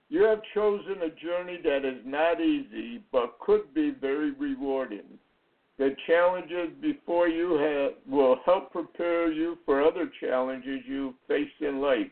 [0.09, 5.19] You have chosen a journey that is not easy, but could be very rewarding.
[5.77, 11.79] The challenges before you have, will help prepare you for other challenges you face in
[11.79, 12.11] life.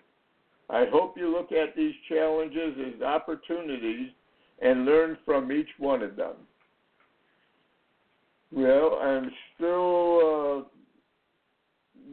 [0.70, 4.12] I hope you look at these challenges as opportunities
[4.62, 6.36] and learn from each one of them.
[8.52, 10.77] Well, I'm still uh,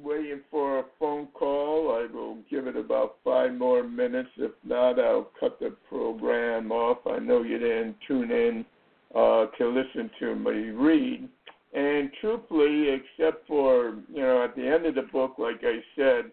[0.05, 1.93] waiting for a phone call.
[1.93, 4.29] I will give it about five more minutes.
[4.37, 6.99] If not, I'll cut the program off.
[7.07, 8.65] I know you didn't tune in
[9.15, 11.29] uh, to listen to me read.
[11.73, 16.31] And truthfully, except for, you know, at the end of the book, like I said,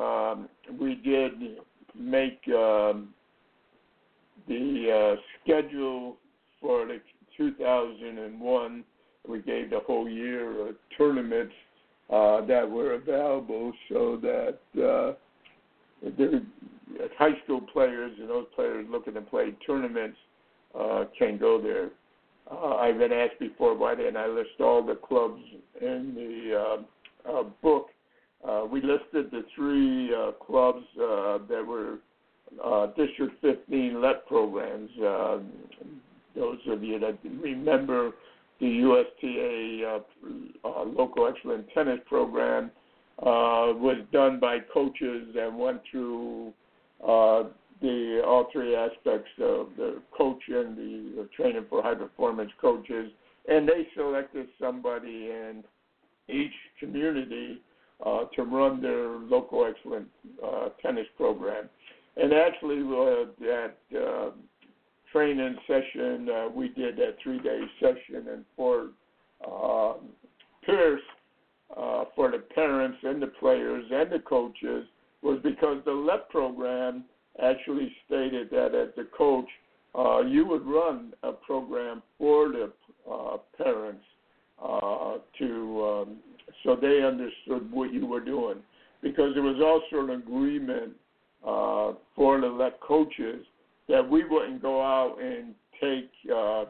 [0.00, 0.48] um,
[0.80, 1.32] we did
[1.94, 3.12] make um,
[4.46, 6.16] the uh, schedule
[6.60, 7.00] for the
[7.36, 8.84] 2001.
[9.28, 11.52] We gave the whole year of tournaments
[12.10, 15.12] uh, that were available so that uh,
[17.18, 20.16] high school players and those players looking to play tournaments
[20.78, 21.90] uh, can go there.
[22.50, 25.42] Uh, I've been asked before why didn't I list all the clubs
[25.80, 26.58] in the
[27.28, 27.88] uh, uh, book.
[28.46, 31.98] Uh, we listed the three uh, clubs uh, that were
[32.64, 34.90] uh, District 15 LET programs.
[34.98, 35.38] Uh,
[36.34, 38.12] those of you that remember
[38.60, 42.70] the USTA uh, uh, Local Excellent Tennis Program
[43.20, 46.52] uh, was done by coaches and went through
[47.06, 47.44] uh,
[47.80, 53.10] the all three aspects of the coaching, the, the training for high performance coaches,
[53.48, 55.62] and they selected somebody in
[56.28, 57.60] each community
[58.04, 60.08] uh, to run their local excellent
[60.44, 61.68] uh, tennis program.
[62.16, 64.30] And actually, uh, that uh,
[65.12, 68.90] training session uh, we did that three day session in Fort
[69.46, 69.94] uh,
[70.64, 71.00] Pierce
[71.76, 74.86] uh, for the parents and the players and the coaches
[75.22, 77.04] was because the LET program
[77.42, 79.46] actually stated that as the coach,
[79.98, 82.72] uh, you would run a program for the
[83.10, 84.04] uh, parents
[84.62, 86.16] uh, to um,
[86.64, 88.56] so they understood what you were doing.
[89.02, 90.92] Because there was also an agreement
[91.46, 93.44] uh, for the LET coaches
[93.88, 96.66] that we wouldn't go out and take uh,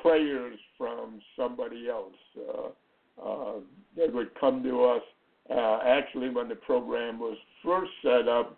[0.00, 2.14] players from somebody else.
[2.38, 3.54] Uh, uh,
[3.96, 5.02] they would come to us.
[5.50, 8.56] Uh, actually, when the program was first set up,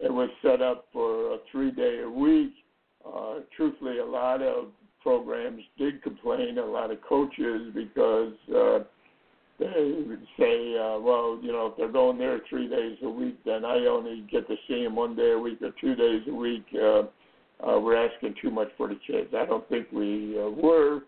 [0.00, 2.52] it was set up for a three day a week.
[3.06, 4.68] Uh, truthfully, a lot of
[5.02, 8.78] programs did complain, a lot of coaches, because uh,
[9.58, 13.38] they would say, uh, well, you know, if they're going there three days a week,
[13.44, 16.34] then I only get to see them one day a week or two days a
[16.34, 16.64] week.
[16.74, 17.02] Uh,
[17.60, 19.28] uh, we're asking too much for the kids.
[19.36, 21.02] I don't think we uh, were,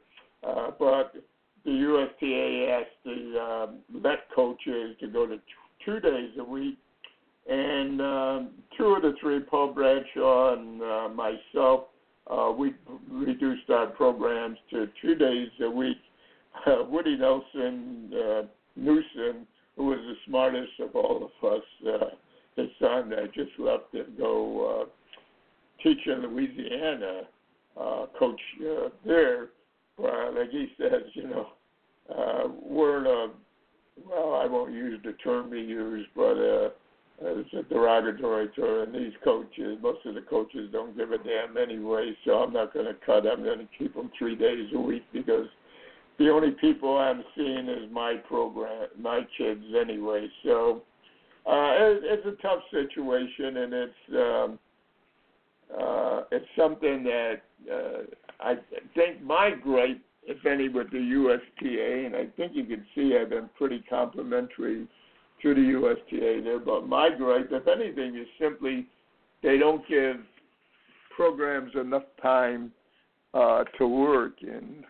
[0.47, 1.15] uh, but
[1.65, 5.43] the USTA asked the uh, LET coaches to go to t-
[5.85, 6.79] two days a week
[7.49, 11.85] and um, two of the three, Paul Bradshaw and uh, myself,
[12.29, 12.75] uh, we
[13.11, 15.99] reduced our programs to two days a week.
[16.67, 18.43] Uh, Woody Nelson uh,
[18.75, 22.07] Newsom, who was the smartest of all of us, uh,
[22.57, 24.85] his son that just left to go uh,
[25.87, 27.23] teach in Louisiana,
[27.81, 29.49] uh, coach uh, there.
[29.99, 31.47] Well, like he says, you know,
[32.15, 33.35] uh, we're in a
[34.09, 36.69] well, I won't use the term he used, but uh,
[37.21, 38.95] it's a derogatory term.
[38.95, 42.75] And these coaches, most of the coaches don't give a damn anyway, so I'm not
[42.75, 43.27] going to cut.
[43.27, 45.47] I'm going to keep them three days a week because
[46.19, 50.29] the only people I'm seeing is my program, my kids anyway.
[50.45, 50.83] So
[51.47, 54.59] uh, it, it's a tough situation, and it's um,
[55.73, 57.43] uh, it's something that
[57.73, 58.03] uh,
[58.41, 58.55] I
[58.95, 63.31] think my gripe, if any, with the USTA, and I think you can see I've
[63.31, 64.87] been pretty complimentary
[65.43, 66.59] to the USTA there.
[66.59, 68.87] But my gripe, if anything, is simply
[69.43, 70.17] they don't give
[71.15, 72.73] programs enough time
[73.35, 74.35] uh, to work.
[74.43, 74.85] And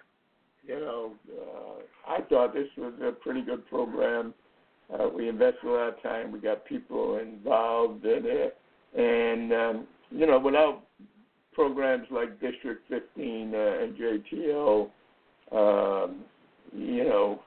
[0.67, 4.35] you know, uh, I thought this was a pretty good program.
[4.93, 6.33] Uh, we invested a lot of time.
[6.33, 8.57] We got people involved in it,
[8.97, 10.83] and um, you know, without
[11.53, 14.91] programs like District 15 uh, NJTL,
[15.53, 16.17] um,
[16.73, 17.41] you know,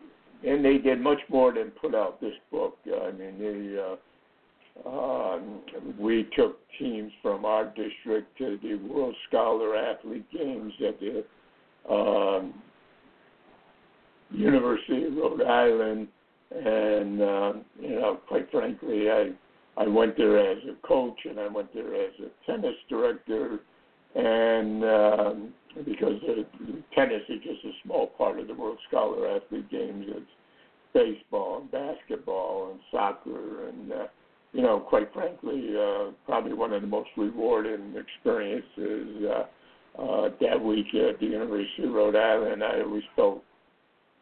[0.45, 2.77] and they did much more than put out this book.
[2.85, 5.61] I mean, they, uh, um,
[5.99, 12.53] we took teams from our district to the World Scholar Athlete Games at the um,
[14.31, 16.07] University of Rhode Island,
[16.51, 19.31] and uh, you know, quite frankly, I
[19.79, 23.59] I went there as a coach and I went there as a tennis director,
[24.15, 25.53] and um,
[25.85, 26.19] because
[26.93, 30.05] tennis is just a small part of the World Scholar Athlete Games.
[30.09, 30.25] It's
[30.93, 34.07] baseball and basketball and soccer and uh,
[34.53, 40.59] you know, quite frankly, uh, probably one of the most rewarding experiences uh, uh, that
[40.61, 42.63] week at the University of Rhode Island.
[42.63, 43.43] I always felt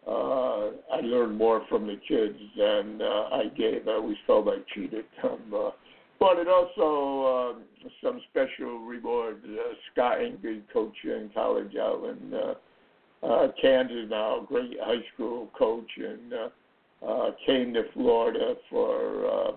[0.07, 3.87] uh, I learned more from the kids than uh, I gave.
[3.87, 5.39] I always felt I cheated them.
[5.53, 5.71] Uh,
[6.19, 9.45] but it also uh, some special rewards.
[9.45, 15.49] Uh, Scott Ingrid, coach in college out in uh, uh, Kansas now, great high school
[15.57, 19.55] coach, and uh, uh, came to Florida for um,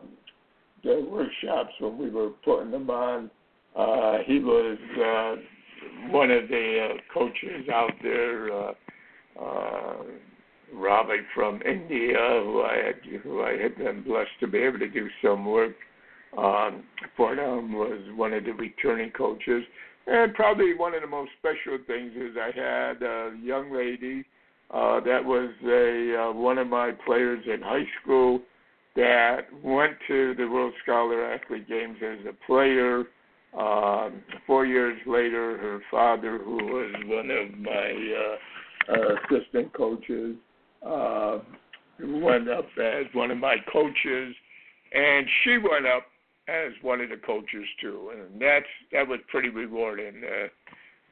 [0.84, 3.30] the workshops when we were putting them on.
[3.74, 8.52] Uh, he was uh, one of the uh, coaches out there.
[8.52, 8.72] Uh,
[9.40, 9.96] uh,
[10.72, 14.88] Robbie from India, who I had who I had been blessed to be able to
[14.88, 15.74] do some work
[16.36, 16.84] um,
[17.16, 19.64] for them, was one of the returning coaches.
[20.06, 24.24] And probably one of the most special things is I had a young lady
[24.72, 28.40] uh, that was a uh, one of my players in high school
[28.96, 33.04] that went to the World Scholar Athlete Games as a player.
[33.58, 40.36] Um, four years later, her father, who was one of my uh, uh, assistant coaches,
[40.86, 41.38] uh,
[42.02, 44.34] went up as one of my coaches,
[44.92, 46.04] and she went up
[46.48, 50.22] as one of the coaches too, and that's that was pretty rewarding.
[50.24, 50.48] Uh,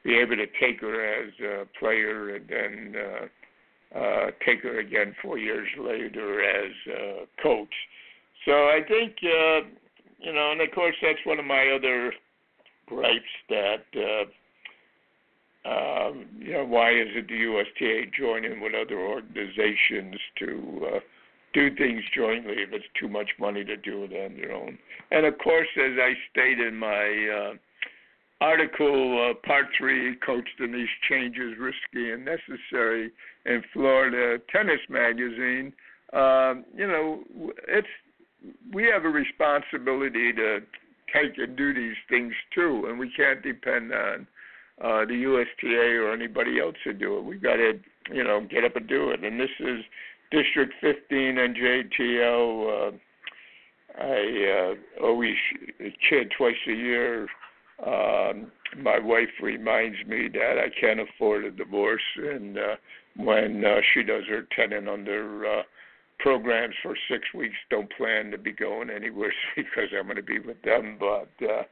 [0.03, 5.13] be able to take her as a player and then uh, uh, take her again
[5.21, 7.73] four years later as a coach.
[8.45, 9.67] So I think uh,
[10.19, 12.13] you know, and of course that's one of my other
[12.85, 14.25] gripes that uh,
[15.69, 20.99] um, you know, why is it the USTA joining with other organizations to uh,
[21.53, 24.79] do things jointly if it's too much money to do it on their own?
[25.11, 27.53] And of course, as I stated in my uh,
[28.41, 33.11] article, uh, part three, Coach Danise changes risky and necessary
[33.45, 35.71] in Florida Tennis Magazine.
[36.13, 37.23] Um, you know,
[37.67, 37.87] it's
[38.73, 40.61] we have a responsibility to
[41.13, 44.25] take and do these things too, and we can't depend on
[44.83, 47.25] uh, the USTA or anybody else to do it.
[47.25, 47.79] We've got to,
[48.13, 49.23] you know, get up and do it.
[49.23, 49.79] And this is
[50.31, 52.93] District 15 NJTL.
[52.93, 52.97] Uh,
[53.99, 55.35] I uh, always
[56.09, 57.27] kid twice a year.
[57.85, 58.51] Um,
[58.81, 62.75] my wife reminds me that I can't afford a divorce, and uh,
[63.15, 65.63] when uh, she does her ten tenant under uh,
[66.19, 70.39] programs for six weeks, don't plan to be going anywhere because I'm going to be
[70.39, 70.97] with them.
[70.99, 71.63] But uh,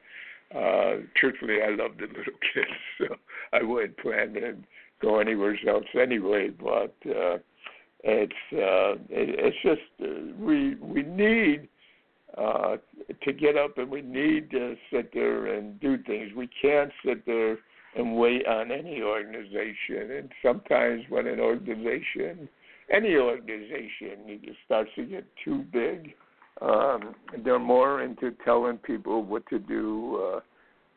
[0.54, 2.24] uh, truthfully, I love the little
[2.54, 3.16] kids, so
[3.52, 4.56] I wouldn't plan to
[5.00, 6.50] go anywhere else anyway.
[6.50, 7.38] But uh,
[8.04, 11.68] it's uh, it, it's just uh, we we need
[12.36, 12.76] uh,
[13.22, 16.32] to get up and we need to sit there and do things.
[16.36, 17.58] We can't sit there
[17.96, 20.10] and wait on any organization.
[20.16, 22.48] And sometimes when an organization,
[22.90, 26.14] any organization, starts to get too big
[26.60, 30.40] um, they're more into telling people what to do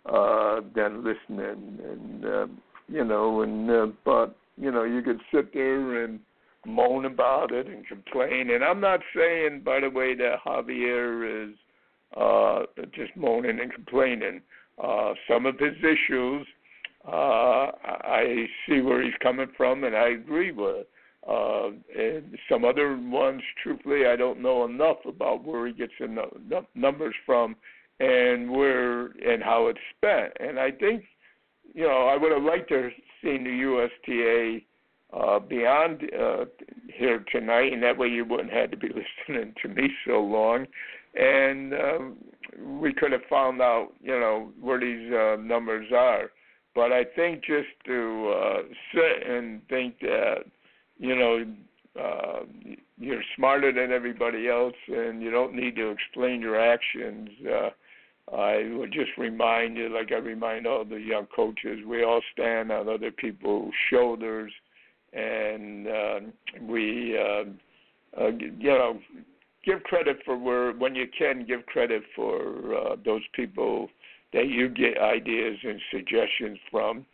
[0.08, 2.48] uh, uh, than listening, and uh,
[2.88, 6.20] you know, and uh, but you know, you could sit there and
[6.66, 8.52] moan about it and complain.
[8.52, 11.56] And I'm not saying, by the way, that Javier is
[12.18, 14.42] uh, just moaning and complaining.
[14.82, 16.46] Uh, some of his issues,
[17.08, 20.86] uh, I see where he's coming from, and I agree with.
[21.28, 26.66] Uh, and some other ones, truthfully, I don't know enough about where he gets the
[26.74, 27.56] numbers from
[28.00, 30.34] and where and how it's spent.
[30.40, 31.04] And I think,
[31.74, 32.92] you know, I would have liked to have
[33.24, 34.62] seen the USTA
[35.14, 36.46] uh, beyond uh,
[36.94, 38.88] here tonight, and that way you wouldn't have to be
[39.28, 40.66] listening to me so long.
[41.14, 42.18] And um,
[42.80, 46.32] we could have found out, you know, where these uh, numbers are.
[46.74, 48.62] But I think just to uh,
[48.94, 50.46] sit and think that
[51.02, 51.44] you know,
[52.00, 52.44] uh,
[53.00, 57.30] you're smarter than everybody else, and you don't need to explain your actions.
[57.46, 57.70] Uh,
[58.34, 62.72] I would just remind you, like I remind all the young coaches, we all stand
[62.72, 64.54] on other people's shoulders,
[65.12, 66.20] and uh,
[66.62, 69.00] we, uh, uh, you know,
[69.66, 73.90] give credit for where when you can give credit for uh, those people
[74.34, 77.06] that you get ideas and suggestions from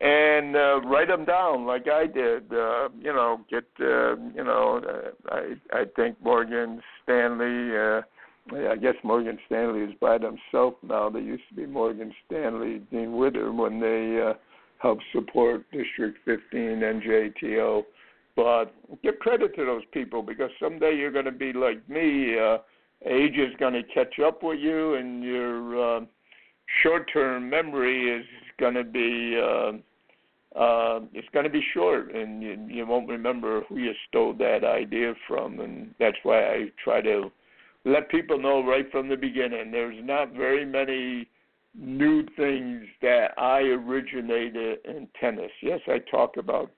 [0.00, 2.52] and uh, write them down like I did.
[2.52, 7.76] Uh, you know, get uh, you know, uh, I I think Morgan Stanley.
[7.76, 8.02] Uh,
[8.70, 11.10] I guess Morgan Stanley is by themselves now.
[11.10, 14.34] They used to be Morgan Stanley, Dean Witter when they uh,
[14.78, 17.82] helped support District 15 NJTL.
[18.36, 18.66] But
[19.02, 22.38] give credit to those people because someday you're going to be like me.
[22.38, 22.58] Uh,
[23.04, 26.00] age is going to catch up with you, and your uh,
[26.82, 28.26] short-term memory is
[28.58, 29.72] going to be uh,
[30.58, 34.64] uh, it's going to be short, and you, you won't remember who you stole that
[34.64, 37.30] idea from, and that's why I try to
[37.84, 39.70] let people know right from the beginning.
[39.70, 41.28] There's not very many
[41.78, 45.50] new things that I originated in tennis.
[45.62, 46.70] Yes, I talk about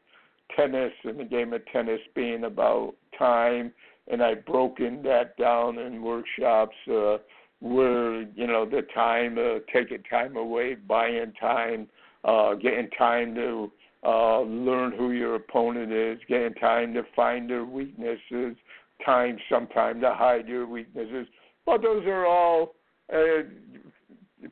[0.57, 3.72] tennis and the game of tennis being about time,
[4.09, 6.74] and I've broken that down in workshops.
[6.91, 7.18] Uh,
[7.61, 11.88] where you know the time, uh, taking time away, buying time,
[12.24, 13.70] uh, getting time to
[14.04, 18.56] uh, learn who your opponent is, getting time to find their weaknesses,
[19.04, 21.26] time sometime to hide your weaknesses.
[21.66, 22.74] But those are all
[23.12, 23.42] uh,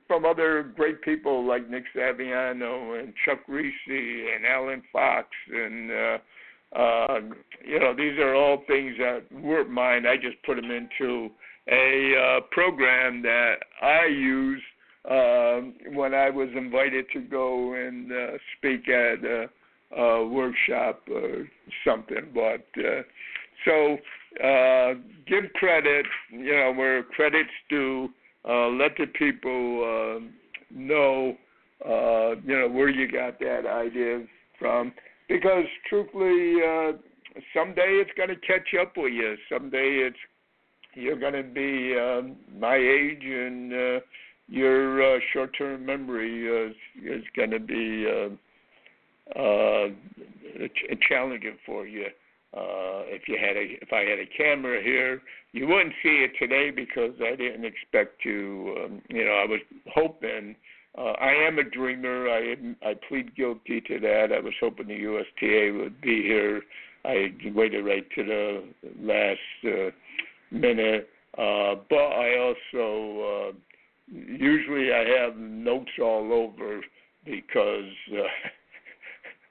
[0.06, 6.18] from other great people like Nick Saviano and Chuck Kriese and Allen Fox and uh,
[6.74, 7.20] uh,
[7.64, 10.06] you know these are all things that weren't mine.
[10.06, 11.30] I just put them into
[11.68, 14.62] a uh, program that I use
[15.08, 15.60] uh,
[15.94, 19.48] when I was invited to go and uh, speak at a,
[19.96, 21.48] a workshop or
[21.84, 22.30] something.
[22.34, 23.02] But uh,
[23.64, 23.98] so
[24.42, 24.94] uh,
[25.26, 28.10] give credit, you know, where credit's due.
[28.48, 30.24] Uh, let the people uh,
[30.70, 31.36] know,
[31.84, 34.24] uh, you know, where you got that idea
[34.58, 34.92] from.
[35.28, 36.92] Because truthfully, uh,
[37.52, 39.36] someday it's going to catch up with you.
[39.48, 40.16] Someday it's
[40.96, 44.00] you're going to be um, my age, and uh,
[44.48, 46.74] your uh, short-term memory is
[47.04, 49.88] is going to be uh, uh,
[51.08, 52.06] challenging for you.
[52.56, 55.20] Uh, if you had a, if I had a camera here,
[55.52, 58.76] you wouldn't see it today because I didn't expect to.
[58.84, 59.60] Um, you know, I was
[59.92, 60.56] hoping.
[60.96, 62.28] Uh, I am a dreamer.
[62.30, 64.32] I I plead guilty to that.
[64.34, 66.62] I was hoping the USTA would be here.
[67.04, 68.64] I waited right to the
[69.00, 69.90] last uh,
[70.50, 73.52] minute, uh, but I also uh,
[74.12, 76.80] usually I have notes all over
[77.24, 77.92] because.
[78.12, 78.22] Uh,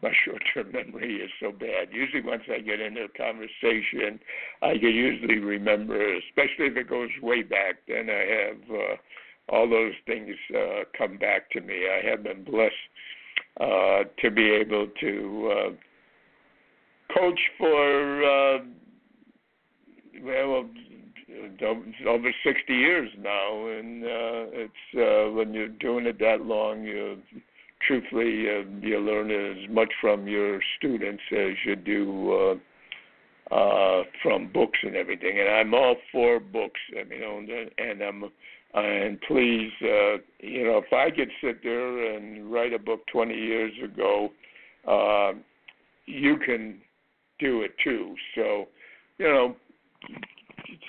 [0.02, 1.88] my short-term memory is so bad.
[1.92, 4.20] Usually, once I get into a conversation,
[4.62, 7.78] I can usually remember, especially if it goes way back.
[7.88, 8.96] Then I have uh,
[9.50, 11.88] all those things uh, come back to me.
[11.90, 12.74] I have been blessed
[13.60, 18.60] uh, to be able to uh, coach for uh,
[20.24, 20.66] well
[22.08, 27.18] over 60 years now, and uh, it's uh, when you're doing it that long, you
[27.88, 32.60] truthfully, uh, you learn as much from your students as you do
[33.52, 35.40] uh, uh, from books and everything.
[35.40, 36.80] And I'm all for books.
[37.00, 38.24] I mean, you know, and I'm
[38.74, 43.34] and please, uh, you know, if I could sit there and write a book 20
[43.34, 44.30] years ago,
[44.86, 45.32] uh,
[46.06, 46.82] you can
[47.40, 48.16] do it too.
[48.36, 48.66] So,
[49.18, 49.56] you know,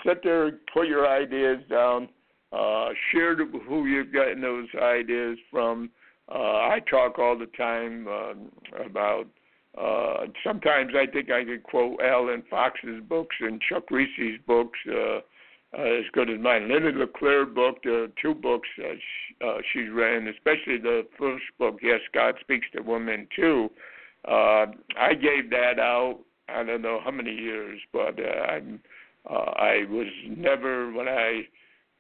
[0.05, 2.09] sit there, put your ideas down,
[2.53, 5.91] uh, share who you've gotten those ideas from
[6.29, 9.27] uh, I talk all the time uh, about.
[9.79, 15.21] Uh, sometimes I think I could quote Allen Fox's books and Chuck Kriese's books uh,
[15.77, 16.69] uh, as good as mine.
[16.69, 21.79] Linda LeClaire book, the two books uh, sh- uh, she's written, especially the first book,
[21.83, 23.71] Yes, God Speaks to Women Too.
[24.27, 24.67] Uh,
[24.99, 26.21] I gave that out.
[26.49, 28.81] I don't know how many years, but uh, I'm.
[29.29, 30.07] Uh, I was
[30.37, 31.43] never when I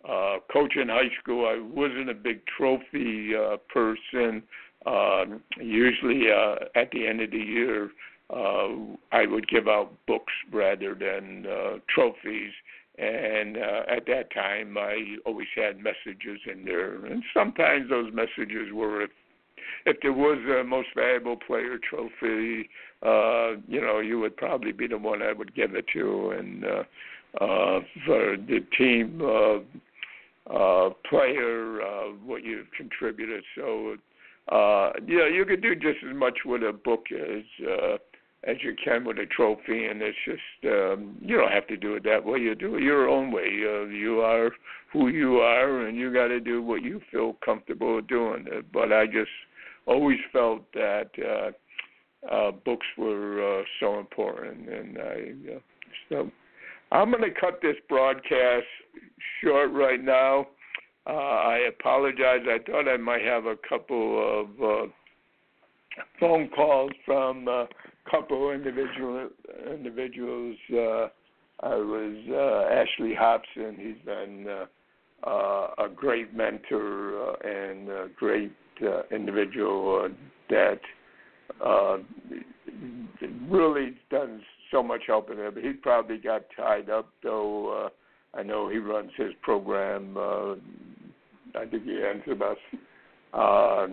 [0.09, 4.43] uh, coaching high school, I wasn't a big trophy uh, person.
[4.85, 5.25] Uh,
[5.61, 7.91] usually, uh, at the end of the year,
[8.31, 8.69] uh,
[9.13, 12.53] I would give out books rather than uh, trophies.
[12.99, 18.73] And uh, at that time, I always had messages in there, and sometimes those messages
[18.73, 19.11] were if
[19.85, 22.69] if there was a most valuable player trophy,
[23.03, 26.65] uh, you know, you would probably be the one I would give it to, and
[26.65, 26.83] uh,
[27.41, 29.21] uh, for the team.
[29.23, 29.61] Uh,
[30.51, 33.43] uh, player, uh, what you've contributed.
[33.57, 33.97] So,
[34.49, 37.97] uh, yeah, you could do just as much with a book as uh,
[38.45, 41.95] as you can with a trophy, and it's just um, you don't have to do
[41.95, 42.39] it that way.
[42.39, 43.43] You do it your own way.
[43.43, 44.51] Uh, you are
[44.93, 48.47] who you are, and you got to do what you feel comfortable doing.
[48.73, 49.31] But I just
[49.87, 55.59] always felt that uh, uh, books were uh, so important, and I uh,
[56.09, 56.31] so.
[56.93, 58.67] I'm going to cut this broadcast
[59.43, 60.47] short right now.
[61.07, 62.41] Uh, I apologize.
[62.47, 64.87] I thought I might have a couple of uh,
[66.19, 67.67] phone calls from a
[68.11, 69.29] couple individual
[69.73, 70.57] individuals.
[70.73, 71.09] Uh,
[71.61, 73.77] I was uh, Ashley Hobson.
[73.79, 78.53] He's been uh, uh, a great mentor and a great
[79.11, 80.09] individual
[80.51, 80.81] that
[83.49, 85.55] really done so much helping him.
[85.61, 87.87] He probably got tied up though.
[87.87, 90.17] Uh, I know he runs his program.
[90.17, 90.55] Uh,
[91.59, 92.57] I think he ends about
[93.33, 93.87] uh,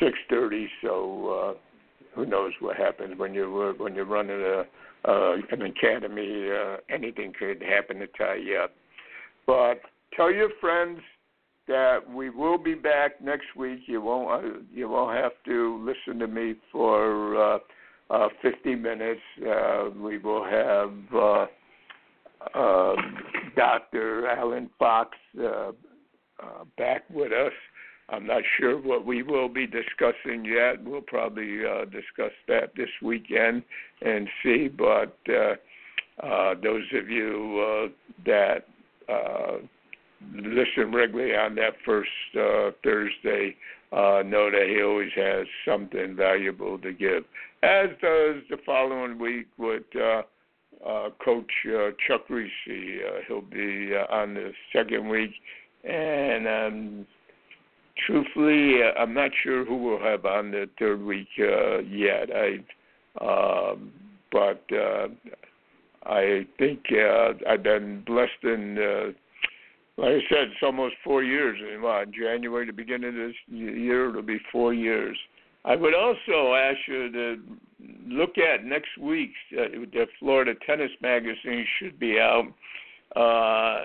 [0.00, 0.68] six thirty.
[0.82, 1.58] So uh,
[2.14, 4.64] who knows what happens when you're when you're running a
[5.04, 6.48] uh, an academy?
[6.50, 8.72] Uh, anything could happen to tie you up.
[9.46, 9.80] But
[10.14, 11.00] tell your friends
[11.68, 13.80] that we will be back next week.
[13.86, 17.58] You won't uh, you won't have to listen to me for uh,
[18.10, 19.20] uh, 50 minutes.
[19.46, 21.46] Uh, we will have uh,
[22.54, 22.96] uh,
[23.56, 24.26] Dr.
[24.28, 25.72] Allen Fox uh, uh,
[26.76, 27.52] back with us.
[28.10, 30.82] I'm not sure what we will be discussing yet.
[30.82, 33.62] We'll probably uh, discuss that this weekend
[34.00, 34.68] and see.
[34.68, 38.66] But uh, uh, those of you uh, that
[39.12, 39.58] uh,
[40.34, 43.56] listen regularly on that first uh, Thursday
[43.92, 47.24] uh, know that he always has something valuable to give,
[47.62, 50.22] as does the following week with uh,
[50.86, 52.48] uh, Coach uh, Chuck Kriese.
[52.68, 55.30] Uh, he'll be uh, on the second week,
[55.84, 57.06] and um,
[58.06, 62.28] truthfully, uh, I'm not sure who we'll have on the third week uh, yet.
[62.34, 62.58] I,
[63.20, 63.90] um,
[64.30, 65.08] but uh,
[66.04, 68.78] I think uh, I've been blessed in.
[68.78, 69.12] Uh,
[70.00, 71.58] like I said, it's almost four years.
[71.60, 71.82] In
[72.12, 75.18] January, the beginning of this year, it'll be four years.
[75.64, 77.36] I would also ask you to
[78.06, 79.34] look at next week's.
[79.52, 82.46] Uh, the Florida Tennis Magazine should be out.
[83.16, 83.84] Uh,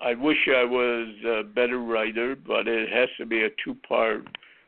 [0.00, 4.26] I wish I was a better writer, but it has to be a two-part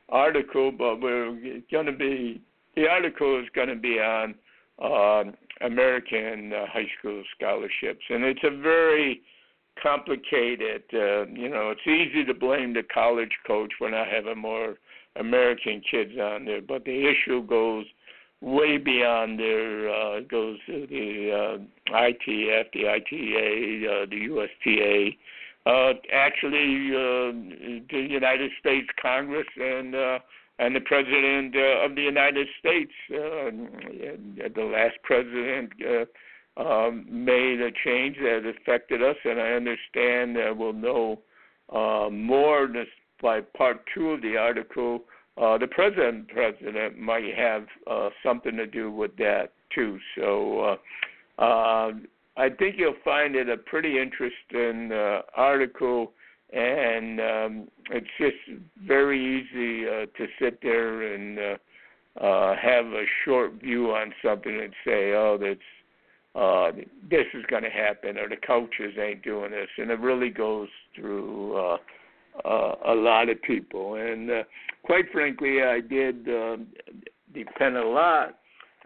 [0.09, 0.70] article.
[0.70, 2.41] But we're going to be
[2.76, 4.34] the article is going to be on
[4.82, 5.24] uh,
[5.62, 9.22] American uh, high school scholarships, and it's a very
[9.82, 10.82] complicated.
[10.93, 14.76] Uh, you know, it's easy to blame the college coach for not having more
[15.19, 17.87] American kids on there, but the issue goes
[18.41, 19.89] way beyond there.
[19.89, 25.11] Uh, goes to the uh, ITF, the ITA, uh, the USTA.
[25.67, 27.33] Uh, actually, uh,
[27.91, 30.19] the United States Congress and uh,
[30.59, 32.93] and the president uh, of the United States.
[33.11, 33.51] Uh,
[34.55, 36.05] the last president uh,
[36.61, 41.21] um, made a change that affected us, and I understand that we'll know
[41.73, 42.87] uh, more this,
[43.23, 45.03] by part two of the article
[45.39, 49.99] uh, the president president might have uh, something to do with that too.
[50.17, 50.79] So
[51.39, 51.93] uh, uh,
[52.39, 56.12] I think you'll find it a pretty interesting uh, article,
[56.53, 63.05] and um, it's just very easy uh, to sit there and uh, uh, have a
[63.25, 65.61] short view on something and say, "Oh, that's."
[66.35, 66.71] Uh,
[67.11, 70.69] this is going to happen, or the coaches ain't doing this, and it really goes
[70.95, 71.79] through uh,
[72.45, 73.95] uh, a lot of people.
[73.95, 74.43] And uh,
[74.84, 76.57] quite frankly, I did uh,
[77.34, 78.39] depend a lot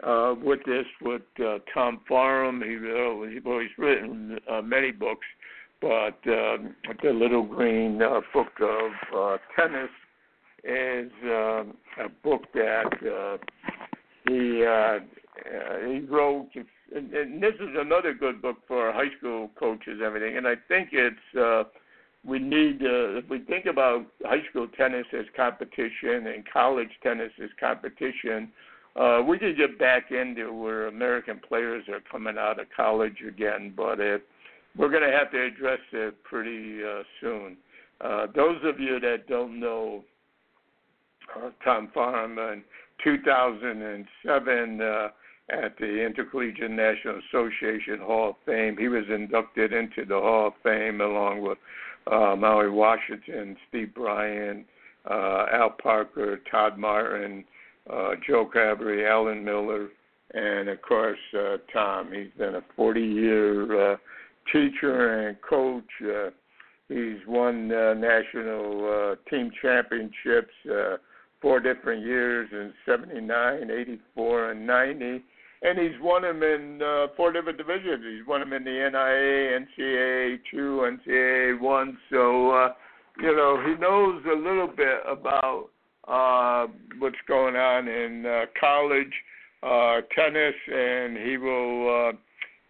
[0.03, 2.61] uh, with this with uh, Tom Parham.
[2.61, 5.25] He, uh, he's always written uh, many books,
[5.81, 6.57] but uh,
[7.03, 9.89] the Little Green uh, Book of uh, Tennis
[10.63, 11.63] is uh,
[12.03, 13.37] a book that uh,
[14.27, 14.99] he uh,
[15.49, 16.49] uh, he wrote.
[16.93, 20.37] And, and this is another good book for high school coaches, everything.
[20.37, 21.63] And I think it's uh,
[22.25, 27.31] we need uh, if we think about high school tennis as competition and college tennis
[27.43, 28.51] as competition,
[28.95, 33.73] uh, we could get back into where American players are coming out of college again,
[33.75, 34.23] but it,
[34.77, 37.57] we're going to have to address it pretty uh, soon.
[38.01, 40.03] Uh, those of you that don't know
[41.35, 42.63] uh, Tom Parham in
[43.03, 45.07] 2007 uh,
[45.49, 50.53] at the Intercollegiate National Association Hall of Fame, he was inducted into the Hall of
[50.63, 51.57] Fame along with
[52.07, 54.65] uh, Maui Washington, Steve Bryant,
[55.09, 57.43] uh, Al Parker, Todd Martin,
[57.89, 59.89] uh, Joe Cabri, Alan Miller,
[60.33, 62.11] and of course uh, Tom.
[62.13, 63.97] He's been a 40-year uh,
[64.51, 65.83] teacher and coach.
[66.03, 66.29] Uh,
[66.87, 70.97] he's won uh, national uh, team championships uh,
[71.41, 75.23] four different years in 79, 84, and 90
[75.61, 78.03] and he's won them in uh, four different divisions.
[78.03, 81.97] He's won them in the NIA, NCAA two, NCAA one.
[82.09, 82.73] So uh,
[83.19, 85.69] you know he knows a little bit about
[86.07, 86.67] uh,
[86.99, 89.13] what's going on in uh, college
[89.63, 92.09] uh, tennis, and he will.
[92.09, 92.11] Uh,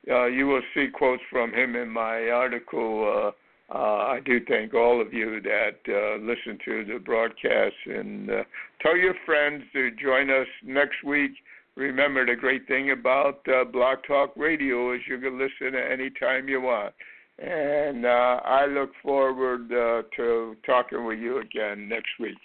[0.09, 3.31] uh, you will see quotes from him in my article.
[3.31, 3.31] Uh,
[3.73, 8.43] uh, I do thank all of you that uh, listen to the broadcast and uh,
[8.81, 11.31] tell your friends to join us next week
[11.75, 16.09] Remember, the great thing about uh, Blog Talk Radio is you can listen at any
[16.09, 16.93] time you want.
[17.39, 22.37] And uh, I look forward uh, to talking with you again next week.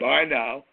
[0.00, 0.64] Bye now.